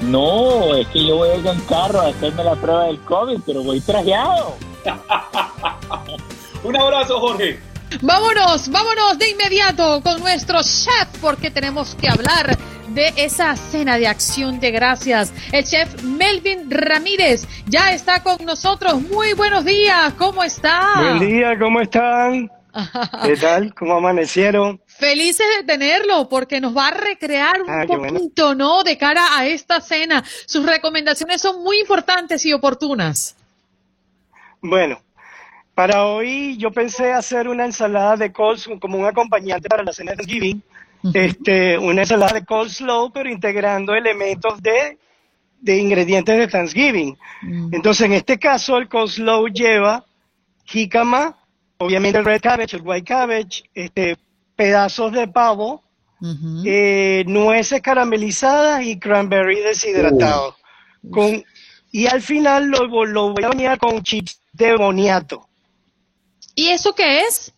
No, 0.00 0.74
es 0.74 0.88
que 0.88 1.06
yo 1.06 1.14
voy 1.16 1.28
a 1.28 1.36
ir 1.36 1.46
en 1.46 1.60
carro 1.60 2.00
a 2.00 2.08
hacerme 2.08 2.42
la 2.42 2.56
prueba 2.56 2.86
del 2.86 2.98
COVID, 3.00 3.38
pero 3.46 3.62
voy 3.62 3.80
trajeado. 3.80 4.56
Un 6.64 6.76
abrazo, 6.76 7.20
Jorge. 7.20 7.60
Vámonos, 8.00 8.68
vámonos 8.68 9.18
de 9.18 9.30
inmediato 9.30 10.00
con 10.02 10.20
nuestro 10.20 10.62
chef 10.62 11.08
porque 11.20 11.50
tenemos 11.50 11.94
que 11.94 12.08
hablar 12.08 12.56
de 12.88 13.12
esa 13.16 13.56
cena 13.56 13.96
de 13.98 14.06
acción 14.06 14.60
de 14.60 14.70
gracias. 14.70 15.32
El 15.52 15.64
chef 15.64 16.02
Melvin 16.02 16.70
Ramírez 16.70 17.46
ya 17.66 17.92
está 17.92 18.22
con 18.22 18.44
nosotros. 18.44 19.00
Muy 19.02 19.32
buenos 19.34 19.64
días, 19.64 20.12
¿cómo 20.14 20.42
está? 20.42 20.92
Buen 20.96 21.18
día, 21.20 21.58
¿cómo 21.58 21.80
están? 21.80 22.50
¿Qué 23.24 23.36
tal? 23.36 23.74
¿Cómo 23.74 23.94
amanecieron? 23.96 24.80
Felices 24.86 25.46
de 25.58 25.64
tenerlo 25.64 26.28
porque 26.28 26.60
nos 26.60 26.74
va 26.76 26.88
a 26.88 26.90
recrear 26.92 27.60
un 27.62 27.70
Ah, 27.70 27.84
poquito, 27.86 28.46
bueno. 28.46 28.54
¿no? 28.78 28.82
De 28.84 28.96
cara 28.96 29.36
a 29.38 29.46
esta 29.46 29.80
cena. 29.80 30.24
Sus 30.46 30.64
recomendaciones 30.64 31.40
son 31.42 31.62
muy 31.62 31.80
importantes 31.80 32.44
y 32.46 32.52
oportunas. 32.52 33.36
Bueno, 34.62 35.02
para 35.74 36.04
hoy 36.06 36.56
yo 36.58 36.70
pensé 36.70 37.12
hacer 37.12 37.48
una 37.48 37.64
ensalada 37.64 38.16
de 38.16 38.32
coleslaw 38.32 38.78
como 38.78 38.98
un 38.98 39.06
acompañante 39.06 39.68
para 39.68 39.82
la 39.82 39.92
cena 39.92 40.12
de 40.12 40.18
Thanksgiving. 40.18 40.62
Este, 41.14 41.78
una 41.78 42.02
ensalada 42.02 42.34
de 42.34 42.44
coleslaw, 42.44 43.10
pero 43.12 43.28
integrando 43.28 43.94
elementos 43.94 44.62
de, 44.62 44.98
de 45.60 45.78
ingredientes 45.78 46.36
de 46.38 46.46
Thanksgiving. 46.46 47.16
Entonces, 47.72 48.06
en 48.06 48.12
este 48.12 48.38
caso, 48.38 48.76
el 48.78 48.88
coleslaw 48.88 49.48
lleva 49.48 50.04
jícama, 50.64 51.36
obviamente 51.78 52.18
el 52.18 52.24
red 52.24 52.40
cabbage, 52.40 52.76
el 52.76 52.82
white 52.82 53.04
cabbage, 53.04 53.64
este, 53.74 54.16
pedazos 54.54 55.12
de 55.12 55.26
pavo, 55.26 55.82
eh, 56.64 57.24
nueces 57.26 57.80
caramelizadas 57.80 58.84
y 58.84 58.98
cranberry 58.98 59.60
deshidratado. 59.60 60.56
Con, 61.10 61.42
y 61.90 62.06
al 62.06 62.22
final 62.22 62.68
lo, 62.68 63.06
lo 63.06 63.32
voy 63.32 63.42
a 63.42 63.48
bañar 63.48 63.78
con 63.78 64.02
chips 64.02 64.40
de 64.52 64.76
boniato. 64.76 65.48
¿Y 66.54 66.68
eso 66.68 66.94
qué 66.94 67.22
es? 67.22 67.52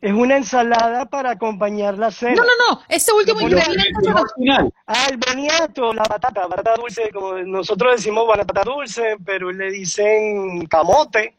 Es 0.00 0.12
una 0.12 0.36
ensalada 0.36 1.06
para 1.06 1.30
acompañar 1.30 1.96
la 1.96 2.10
cena. 2.10 2.34
No, 2.34 2.42
no, 2.42 2.74
no. 2.74 2.82
Ese 2.88 3.12
último 3.12 3.40
ingrediente. 3.40 4.10
Ah, 4.86 5.06
el 5.08 5.16
boniato, 5.16 5.92
la 5.92 6.02
batata, 6.02 6.46
batata 6.48 6.74
dulce, 6.74 7.08
como 7.12 7.34
nosotros 7.38 7.96
decimos 7.96 8.26
batata 8.26 8.62
dulce, 8.64 9.16
pero 9.24 9.52
le 9.52 9.70
dicen 9.70 10.66
camote 10.66 11.36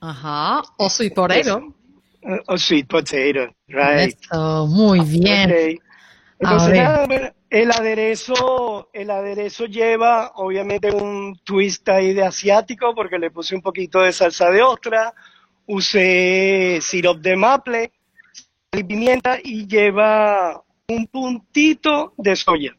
Ajá. 0.00 0.62
O 0.76 0.90
soy 0.90 1.10
torero. 1.10 1.74
eh, 2.22 2.40
o 2.46 2.58
sweet 2.58 2.86
potato, 2.86 3.52
right? 3.68 4.14
Eso, 4.22 4.66
muy 4.66 5.00
bien. 5.00 5.50
Ok. 5.50 5.82
Entonces, 6.44 6.74
nada, 6.74 7.34
el 7.50 7.70
aderezo, 7.70 8.90
el 8.92 9.10
aderezo 9.10 9.66
lleva 9.66 10.32
obviamente 10.34 10.90
un 10.90 11.38
twist 11.44 11.88
ahí 11.88 12.12
de 12.12 12.24
asiático 12.24 12.94
porque 12.94 13.18
le 13.18 13.30
puse 13.30 13.54
un 13.54 13.62
poquito 13.62 14.00
de 14.00 14.12
salsa 14.12 14.50
de 14.50 14.62
ostra, 14.62 15.14
usé 15.66 16.78
sirop 16.82 17.18
de 17.18 17.36
maple 17.36 17.92
y 18.72 18.84
pimienta 18.84 19.38
y 19.42 19.66
lleva 19.66 20.62
un 20.88 21.06
puntito 21.06 22.12
de 22.18 22.36
soya. 22.36 22.76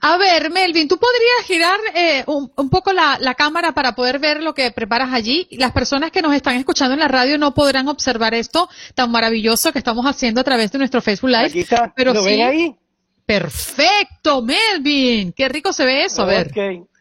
A 0.00 0.18
ver, 0.18 0.50
Melvin, 0.50 0.86
¿tú 0.86 0.98
podrías 0.98 1.46
girar 1.46 1.78
eh, 1.94 2.24
un, 2.26 2.52
un 2.56 2.68
poco 2.68 2.92
la, 2.92 3.16
la 3.20 3.34
cámara 3.34 3.72
para 3.72 3.94
poder 3.94 4.18
ver 4.18 4.42
lo 4.42 4.54
que 4.54 4.70
preparas 4.70 5.12
allí? 5.12 5.48
Las 5.52 5.72
personas 5.72 6.10
que 6.10 6.20
nos 6.20 6.34
están 6.34 6.56
escuchando 6.56 6.94
en 6.94 7.00
la 7.00 7.08
radio 7.08 7.38
no 7.38 7.54
podrán 7.54 7.88
observar 7.88 8.34
esto 8.34 8.68
tan 8.94 9.10
maravilloso 9.10 9.72
que 9.72 9.78
estamos 9.78 10.04
haciendo 10.04 10.42
a 10.42 10.44
través 10.44 10.70
de 10.72 10.78
nuestro 10.78 11.00
Facebook 11.00 11.30
Live. 11.30 11.46
Aquí 11.46 11.60
está, 11.60 11.92
pero 11.96 12.12
¿lo 12.12 12.20
sí, 12.20 12.26
ven 12.26 12.42
ahí? 12.42 12.76
Perfecto, 13.26 14.42
Melvin. 14.42 15.32
Qué 15.32 15.48
rico 15.48 15.72
se 15.72 15.84
ve 15.84 16.04
eso. 16.04 16.22
A 16.22 16.26
ver. 16.26 16.52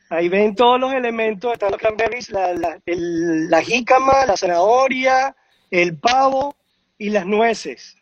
Ahí 0.09 0.29
ven 0.29 0.53
todos 0.55 0.79
los 0.79 0.93
elementos, 0.93 1.51
están 1.53 1.71
los 1.71 1.79
cranberries, 1.79 2.29
la, 2.29 2.53
la, 2.53 2.79
el- 2.85 3.49
la 3.49 3.61
jícama, 3.63 4.25
la 4.27 4.37
zanahoria, 4.37 5.35
el 5.71 5.97
pavo 5.97 6.55
y 6.97 7.09
las 7.09 7.25
nueces. 7.25 7.95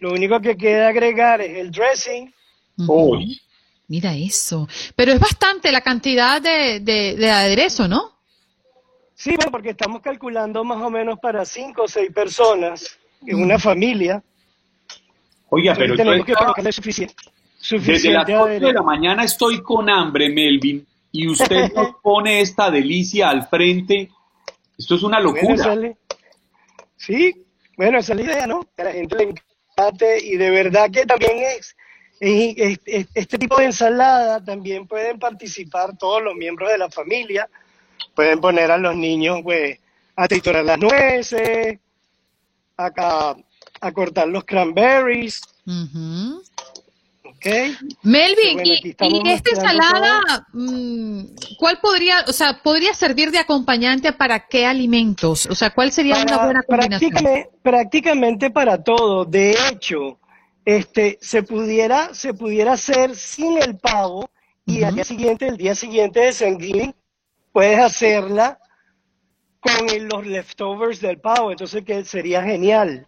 Lo 0.00 0.10
único 0.12 0.40
que 0.40 0.56
queda 0.56 0.88
agregar 0.88 1.40
es 1.40 1.56
el 1.58 1.70
dressing. 1.70 2.32
Uy. 2.76 3.40
Mira 3.88 4.14
eso. 4.14 4.68
Pero 4.96 5.12
es 5.12 5.20
bastante 5.20 5.70
la 5.72 5.80
cantidad 5.80 6.42
de, 6.42 6.80
de, 6.80 7.14
de 7.16 7.30
aderezo, 7.30 7.88
¿no? 7.88 8.12
Sí, 9.14 9.34
bueno, 9.36 9.50
porque 9.52 9.70
estamos 9.70 10.02
calculando 10.02 10.64
más 10.64 10.82
o 10.82 10.90
menos 10.90 11.18
para 11.20 11.44
cinco 11.44 11.82
o 11.84 11.88
seis 11.88 12.10
personas 12.12 12.98
en 13.26 13.40
una 13.40 13.58
familia. 13.58 14.22
Oiga, 15.54 15.74
pero 15.74 15.88
yo 15.94 15.96
tenemos 15.96 16.26
que 16.26 16.32
colocarle 16.34 16.72
suficiente, 16.72 17.14
desde 17.18 17.76
las 18.10 18.26
suficiente 18.26 18.36
8 18.36 18.66
de 18.66 18.72
la 18.72 18.82
mañana 18.82 19.24
estoy 19.24 19.62
con 19.62 19.90
hambre, 19.90 20.30
Melvin, 20.30 20.86
y 21.12 21.28
usted 21.28 21.70
nos 21.76 21.94
pone 22.02 22.40
esta 22.40 22.70
delicia 22.70 23.28
al 23.28 23.46
frente. 23.48 24.10
Esto 24.78 24.94
es 24.94 25.02
una 25.02 25.20
locura. 25.20 25.54
Sí, 26.96 27.34
bueno, 27.76 27.98
esa 27.98 28.14
es 28.14 28.20
la 28.20 28.24
idea, 28.24 28.46
¿no? 28.46 28.66
Que 28.74 28.82
a 28.82 28.84
la 28.86 28.92
gente 28.92 29.16
le 29.16 29.34
encante 29.76 30.24
y 30.24 30.36
de 30.38 30.50
verdad 30.50 30.90
que 30.90 31.04
también 31.04 31.36
es, 31.38 31.76
es- 32.20 32.54
es- 32.56 32.80
es- 32.86 33.08
este 33.14 33.36
tipo 33.38 33.56
de 33.58 33.66
ensalada 33.66 34.42
también 34.42 34.86
pueden 34.86 35.18
participar 35.18 35.98
todos 35.98 36.22
los 36.22 36.34
miembros 36.34 36.70
de 36.70 36.78
la 36.78 36.88
familia, 36.88 37.46
pueden 38.14 38.40
poner 38.40 38.70
a 38.70 38.78
los 38.78 38.96
niños 38.96 39.40
pues 39.42 39.78
a 40.16 40.26
triturar 40.28 40.64
las 40.64 40.78
nueces, 40.78 41.78
a, 42.78 42.90
a- 42.96 43.36
a 43.80 43.92
cortar 43.92 44.28
los 44.28 44.44
cranberries, 44.44 45.40
Ujú. 45.66 46.42
¿ok? 47.24 47.46
Melvin, 48.02 48.56
Bueno, 48.98 49.22
y, 49.24 49.30
esta 49.30 49.50
ensalada, 49.50 50.46
mm, 50.52 51.22
¿cuál 51.58 51.78
podría, 51.80 52.24
o 52.28 52.32
sea, 52.32 52.60
podría 52.62 52.94
servir 52.94 53.30
de 53.30 53.38
acompañante 53.38 54.12
para 54.12 54.46
qué 54.46 54.66
alimentos? 54.66 55.46
O 55.46 55.54
sea, 55.54 55.70
¿cuál 55.70 55.92
sería 55.92 56.22
una 56.22 56.44
buena 56.44 56.62
combinación? 56.62 57.10
prácticamente, 57.10 57.50
prácticamente 57.62 58.50
para 58.50 58.82
todo. 58.82 59.24
De 59.24 59.56
hecho, 59.70 60.18
este, 60.64 61.18
se 61.20 61.42
pudiera, 61.42 62.14
se 62.14 62.34
pudiera 62.34 62.72
hacer 62.72 63.14
sin 63.16 63.58
el 63.58 63.76
pavo 63.78 64.30
y 64.64 64.82
al 64.84 64.94
día 64.94 65.04
siguiente, 65.04 65.48
el 65.48 65.56
día 65.56 65.74
siguiente 65.74 66.20
de 66.20 66.32
Thanksgiving, 66.32 66.94
puedes 67.52 67.78
hacerla 67.78 68.58
con 69.60 70.08
los 70.08 70.26
leftovers 70.26 71.00
del 71.00 71.20
pavo, 71.20 71.50
entonces 71.50 71.84
que 71.84 72.04
sería 72.04 72.42
genial. 72.42 73.06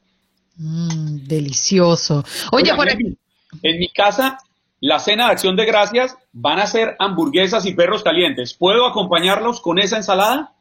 Mm, 0.57 1.27
delicioso. 1.27 2.25
Oye, 2.53 2.73
en 3.63 3.79
mi 3.79 3.89
casa, 3.89 4.39
la 4.81 4.99
cena 4.99 5.27
de 5.27 5.33
acción 5.33 5.57
de 5.57 5.65
gracias 5.65 6.17
van 6.33 6.59
a 6.59 6.67
ser 6.67 6.97
hamburguesas 6.99 7.67
y 7.67 7.75
perros 7.75 8.03
calientes. 8.03 8.55
¿Puedo 8.55 8.87
acompañarlos 8.87 9.61
con 9.61 9.79
esa 9.79 9.97
ensalada? 9.97 10.55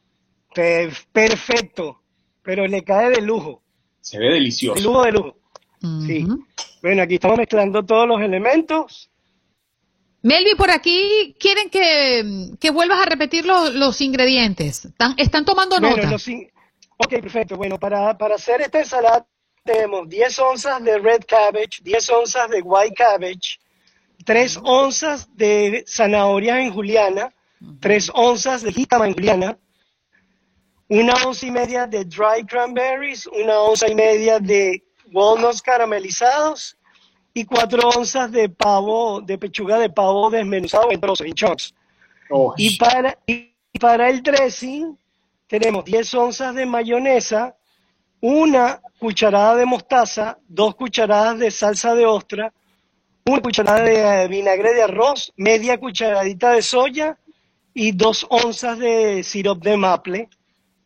Perfecto, 0.54 2.02
pero 2.42 2.68
le 2.68 2.84
cae 2.84 3.10
de 3.10 3.22
lujo. 3.22 3.62
Se 4.02 4.20
ve 4.20 4.34
delicioso. 4.34 4.76
De 4.76 4.82
lujo 4.82 5.04
de 5.04 5.12
lujo. 5.12 5.38
Sí. 6.06 6.26
Bueno, 6.82 7.04
aquí 7.04 7.16
estamos 7.16 7.38
mezclando 7.38 7.84
todos 7.84 8.08
los 8.08 8.22
elementos. 8.22 9.10
Melvi, 10.22 10.56
por 10.56 10.72
aquí 10.72 11.36
quieren 11.38 11.70
que, 11.70 12.70
vuelvas 12.72 13.00
a 13.02 13.06
repetir 13.06 13.46
los, 13.46 14.00
ingredientes. 14.02 14.88
¿Están, 15.18 15.44
tomando 15.44 15.80
nota? 15.80 16.16
ok, 16.16 17.10
perfecto. 17.10 17.58
Bueno, 17.58 17.78
para, 17.78 18.18
para 18.18 18.36
hacer 18.36 18.62
esta 18.62 18.80
ensalada 18.80 19.26
tenemos 19.64 20.10
10 20.10 20.40
onzas 20.40 20.84
de 20.84 20.98
red 21.00 21.24
cabbage, 21.26 21.82
10 21.82 22.10
onzas 22.10 22.50
de 22.50 22.62
white 22.62 22.96
cabbage, 22.96 23.60
3 24.26 24.60
onzas 24.64 25.28
de 25.36 25.84
zanahorias 25.88 26.60
en 26.60 26.72
juliana, 26.72 27.34
3 27.80 28.12
onzas 28.14 28.62
de 28.62 28.72
jícama 28.72 29.08
en 29.08 29.14
juliana, 29.14 29.58
una 30.90 31.14
onza 31.26 31.46
y 31.46 31.52
media 31.52 31.88
de 31.88 32.04
dry 32.04 32.46
cranberries, 32.46 33.26
una 33.28 33.60
onza 33.60 33.88
y 33.88 33.96
media 33.96 34.40
de 34.40 34.84
walnuts 35.14 35.62
caramelizados 35.62 36.78
y 37.34 37.46
4 37.46 37.90
onzas 37.96 38.32
de 38.32 38.50
pavo, 38.50 39.22
de 39.22 39.38
pechuga 39.38 39.80
de 39.80 39.90
pavo 39.90 40.30
desmenuzado 40.30 40.92
en 40.92 41.00
trozos, 41.00 41.26
en 41.26 41.34
chunks. 41.34 41.74
Y, 42.58 42.78
para, 42.78 43.18
y 43.26 43.54
para 43.80 44.10
el 44.10 44.22
dressing 44.22 44.98
tenemos 45.48 45.86
10 45.86 46.14
onzas 46.16 46.54
de 46.54 46.66
mayonesa, 46.66 47.56
una 48.24 48.80
cucharada 49.00 49.58
de 49.58 49.66
mostaza, 49.66 50.38
dos 50.48 50.76
cucharadas 50.76 51.38
de 51.40 51.52
salsa 51.52 51.94
de 51.94 52.06
ostra, 52.06 52.54
una 53.26 53.42
cucharada 53.42 53.84
de 53.84 54.30
vinagre 54.30 54.74
de 54.74 54.84
arroz, 54.84 55.34
media 55.36 55.78
cucharadita 55.78 56.52
de 56.52 56.62
soya 56.62 57.18
y 57.74 57.92
dos 57.92 58.26
onzas 58.30 58.80
de 58.80 59.24
sirop 59.24 59.62
de 59.62 59.76
maple 59.76 60.30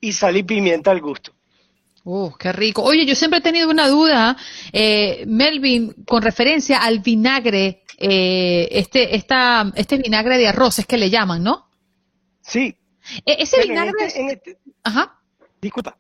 y 0.02 0.14
sal 0.14 0.36
y 0.36 0.42
pimienta 0.42 0.90
al 0.90 1.00
gusto. 1.00 1.32
¡Uh, 2.06 2.32
qué 2.40 2.52
rico! 2.54 2.82
Oye, 2.82 3.06
yo 3.06 3.14
siempre 3.14 3.38
he 3.38 3.44
tenido 3.44 3.70
una 3.70 3.88
duda, 3.88 4.36
eh, 4.74 5.24
Melvin, 5.28 5.94
con 6.08 6.24
referencia 6.24 6.80
al 6.80 7.02
vinagre, 7.02 7.84
eh, 8.00 8.68
este, 8.72 9.16
esta, 9.16 9.72
este 9.76 9.98
vinagre 9.98 10.40
de 10.40 10.48
arroz 10.48 10.80
es 10.80 10.88
que 10.88 10.98
le 10.98 11.12
llaman, 11.12 11.44
¿no? 11.44 11.68
Sí. 12.42 12.76
E, 13.24 13.44
ese 13.44 13.62
vinagre. 13.62 14.08
Este, 14.08 14.32
este 14.32 14.58
Ajá. 14.84 15.20
Disculpa. 15.62 15.96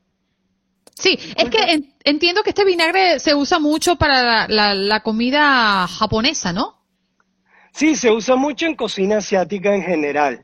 Sí, 1.00 1.20
es 1.36 1.50
que 1.50 1.84
entiendo 2.04 2.42
que 2.42 2.50
este 2.50 2.66
vinagre 2.66 3.20
se 3.20 3.36
usa 3.36 3.60
mucho 3.60 3.98
para 3.98 4.48
la, 4.48 5.00
comida 5.02 5.88
japonesa, 5.88 6.54
¿no? 6.54 6.76
Sí, 7.72 7.96
se 7.96 8.10
usa 8.10 8.36
mucho 8.36 8.66
en 8.66 8.76
cocina 8.76 9.18
asiática 9.18 9.76
en 9.76 9.84
general. 9.84 10.44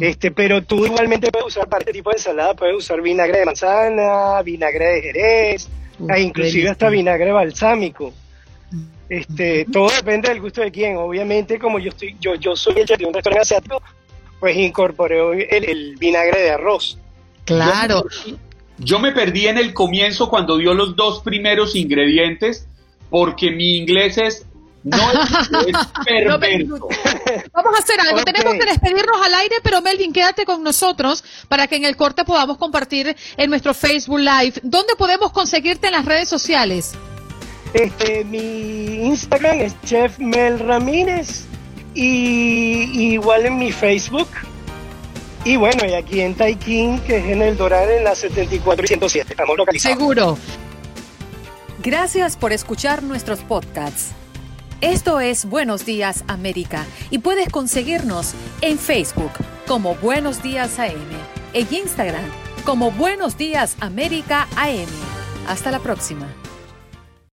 Este, 0.00 0.30
pero 0.30 0.62
tú 0.62 0.84
igualmente 0.84 1.30
puedes 1.32 1.46
usar 1.46 1.68
para 1.68 1.80
este 1.80 1.94
tipo 1.94 2.10
de 2.10 2.16
ensalada, 2.16 2.52
puedes 2.52 2.76
usar 2.76 3.00
vinagre 3.00 3.38
de 3.38 3.46
manzana, 3.46 4.42
vinagre 4.42 4.84
de 4.84 5.00
jerez, 5.02 5.68
e 6.14 6.20
inclusive 6.20 6.68
hasta 6.68 6.90
vinagre 6.90 7.32
balsámico. 7.32 8.12
Este, 9.08 9.64
todo 9.72 9.88
depende 9.88 10.28
del 10.28 10.42
gusto 10.42 10.60
de 10.60 10.70
quién. 10.70 10.96
Obviamente, 10.98 11.58
como 11.58 11.78
yo 11.78 11.88
estoy, 11.88 12.16
yo, 12.20 12.34
yo 12.34 12.54
soy 12.54 12.80
el 12.80 12.86
chef 12.86 12.98
de 12.98 13.06
un 13.06 13.14
restaurante 13.14 13.42
asiático, 13.42 13.80
pues 14.40 14.56
incorporé 14.56 15.48
el, 15.56 15.96
vinagre 15.96 16.42
de 16.42 16.50
arroz. 16.50 16.98
Claro. 17.46 18.04
Yo 18.26 18.36
me 18.98 19.12
perdí 19.12 19.46
en 19.46 19.58
el 19.58 19.72
comienzo 19.72 20.28
cuando 20.28 20.58
dio 20.58 20.74
los 20.74 20.96
dos 20.96 21.22
primeros 21.22 21.74
ingredientes 21.76 22.66
porque 23.10 23.50
mi 23.50 23.76
inglés 23.76 24.18
es 24.18 24.46
no 24.86 24.96
es, 25.10 25.76
perverso. 26.06 26.88
Vamos 27.52 27.74
a 27.74 27.82
hacer 27.82 28.00
algo. 28.00 28.22
Tenemos 28.22 28.54
que 28.54 28.64
despedirnos 28.66 29.16
al 29.24 29.34
aire, 29.34 29.56
pero 29.62 29.82
Melvin, 29.82 30.12
quédate 30.12 30.44
con 30.44 30.62
nosotros 30.62 31.24
para 31.48 31.66
que 31.66 31.74
en 31.74 31.84
el 31.84 31.96
corte 31.96 32.24
podamos 32.24 32.56
compartir 32.56 33.16
en 33.36 33.50
nuestro 33.50 33.74
Facebook 33.74 34.20
Live. 34.20 34.60
¿Dónde 34.62 34.94
podemos 34.96 35.32
conseguirte 35.32 35.88
en 35.88 35.94
las 35.94 36.04
redes 36.04 36.28
sociales? 36.28 36.92
Este, 37.74 38.24
mi 38.24 39.06
Instagram 39.06 39.60
es 39.60 39.74
Chef 39.84 40.18
Mel 40.20 40.60
Ramírez 40.60 41.46
y 41.94 43.12
igual 43.12 43.46
en 43.46 43.58
mi 43.58 43.72
Facebook 43.72 44.28
y 45.46 45.56
bueno, 45.56 45.86
y 45.86 45.94
aquí 45.94 46.20
en 46.22 46.34
Taikin, 46.34 46.98
que 47.00 47.18
es 47.18 47.24
en 47.26 47.40
el 47.40 47.56
Doral, 47.56 47.88
en 47.88 48.02
la 48.02 48.16
74 48.16 48.84
y 48.84 48.88
107. 48.88 49.26
Estamos 49.30 49.56
localizados. 49.56 49.96
Seguro. 49.96 50.38
Gracias 51.78 52.36
por 52.36 52.52
escuchar 52.52 53.04
nuestros 53.04 53.40
podcasts. 53.40 54.10
Esto 54.80 55.20
es 55.20 55.44
Buenos 55.44 55.86
Días 55.86 56.24
América 56.26 56.84
y 57.10 57.18
puedes 57.18 57.48
conseguirnos 57.48 58.34
en 58.60 58.76
Facebook 58.76 59.30
como 59.68 59.94
Buenos 59.94 60.42
Días 60.42 60.80
AM, 60.80 60.90
en 61.52 61.72
Instagram 61.72 62.24
como 62.64 62.90
Buenos 62.90 63.38
Días 63.38 63.76
América 63.78 64.48
AM. 64.56 64.88
Hasta 65.46 65.70
la 65.70 65.78
próxima. 65.78 66.26